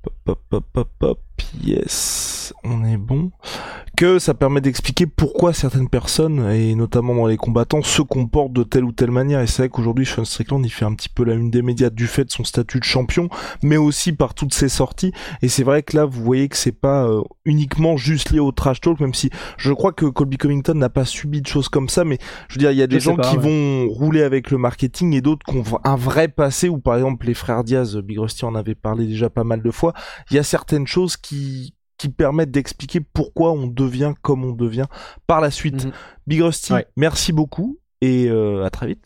pop, 0.02 0.14
pop, 0.24 0.40
pop, 0.50 0.66
pop, 0.72 0.90
pop. 0.98 1.20
Yes, 1.62 2.54
on 2.64 2.86
est 2.86 2.98
bon 2.98 3.32
que 4.02 4.18
ça 4.18 4.34
permet 4.34 4.62
d'expliquer 4.62 5.06
pourquoi 5.06 5.54
certaines 5.54 5.88
personnes, 5.88 6.50
et 6.50 6.74
notamment 6.74 7.14
dans 7.14 7.28
les 7.28 7.38
combattants, 7.38 7.84
se 7.84 8.02
comportent 8.02 8.52
de 8.52 8.64
telle 8.64 8.84
ou 8.84 8.92
telle 8.92 9.12
manière. 9.12 9.42
Et 9.42 9.46
c'est 9.46 9.62
vrai 9.62 9.70
qu'aujourd'hui, 9.70 10.08
Sean 10.08 10.26
Strickland, 10.26 10.66
il 10.66 10.72
fait 10.72 10.86
un 10.86 10.96
petit 10.96 11.08
peu 11.08 11.24
la 11.24 11.36
une 11.36 11.52
des 11.52 11.62
médias 11.62 11.92
du 11.92 12.08
fait 12.08 12.26
de 12.26 12.32
son 12.32 12.44
statut 12.44 12.80
de 12.80 12.84
champion, 12.84 13.30
mais 13.62 13.78
aussi 13.78 14.12
par 14.12 14.34
toutes 14.34 14.56
ses 14.56 14.70
sorties. 14.70 15.12
Et 15.44 15.50
c'est 15.50 15.62
vrai 15.62 15.84
que 15.84 15.96
là, 15.96 16.06
vous 16.06 16.24
voyez 16.24 16.50
que 16.50 16.58
c'est 16.58 16.72
pas 16.72 17.06
euh, 17.06 17.22
uniquement 17.46 17.96
juste 17.96 18.32
lié 18.32 18.40
au 18.40 18.52
trash 18.52 18.82
talk, 18.82 19.00
même 19.00 19.14
si 19.14 19.30
je 19.58 19.72
crois 19.72 19.92
que 19.92 20.08
Colby 20.08 20.38
Covington 20.38 20.74
n'a 20.74 20.90
pas 20.90 21.06
subi 21.06 21.44
de 21.44 21.48
choses 21.48 21.70
comme 21.70 21.88
ça, 21.88 22.04
mais 22.04 22.18
je 22.48 22.56
veux 22.56 22.60
dire, 22.60 22.72
il 22.72 22.80
y 22.80 22.82
a 22.82 22.88
des 22.88 23.00
gens 23.00 23.18
qui 23.18 23.38
vont 23.38 23.88
rouler 23.88 24.24
avec 24.24 24.50
le 24.50 24.58
marketing 24.58 25.14
et 25.14 25.22
d'autres 25.22 25.46
qui 25.46 25.56
ont 25.56 25.80
un 25.84 25.96
vrai 25.96 26.28
passé, 26.28 26.70
ou 26.70 26.80
par 26.80 26.96
exemple 26.96 27.28
les 27.28 27.36
frères 27.36 27.64
Diaz, 27.64 27.98
Big 27.98 28.18
Rusty 28.18 28.46
en 28.46 28.56
avait 28.56 28.74
parlé 28.74 29.06
déjà 29.06 29.30
pas 29.30 29.44
mal 29.44 29.62
de 29.62 29.70
fois. 29.70 29.94
Il 30.32 30.38
y 30.38 30.40
a 30.40 30.44
certaines 30.44 30.88
choses 30.88 31.18
qui 31.18 31.76
qui 32.02 32.10
permettent 32.10 32.50
d'expliquer 32.50 33.00
pourquoi 33.00 33.52
on 33.52 33.68
devient 33.68 34.14
comme 34.24 34.44
on 34.44 34.54
devient 34.54 34.88
par 35.28 35.40
la 35.40 35.52
suite. 35.52 35.86
Mhm. 35.86 35.92
Big 36.26 36.42
Rusty, 36.42 36.74
merci 36.96 37.32
beaucoup. 37.32 37.78
et 38.02 38.28
à 38.30 38.70
très 38.72 38.88
vite. 38.88 39.06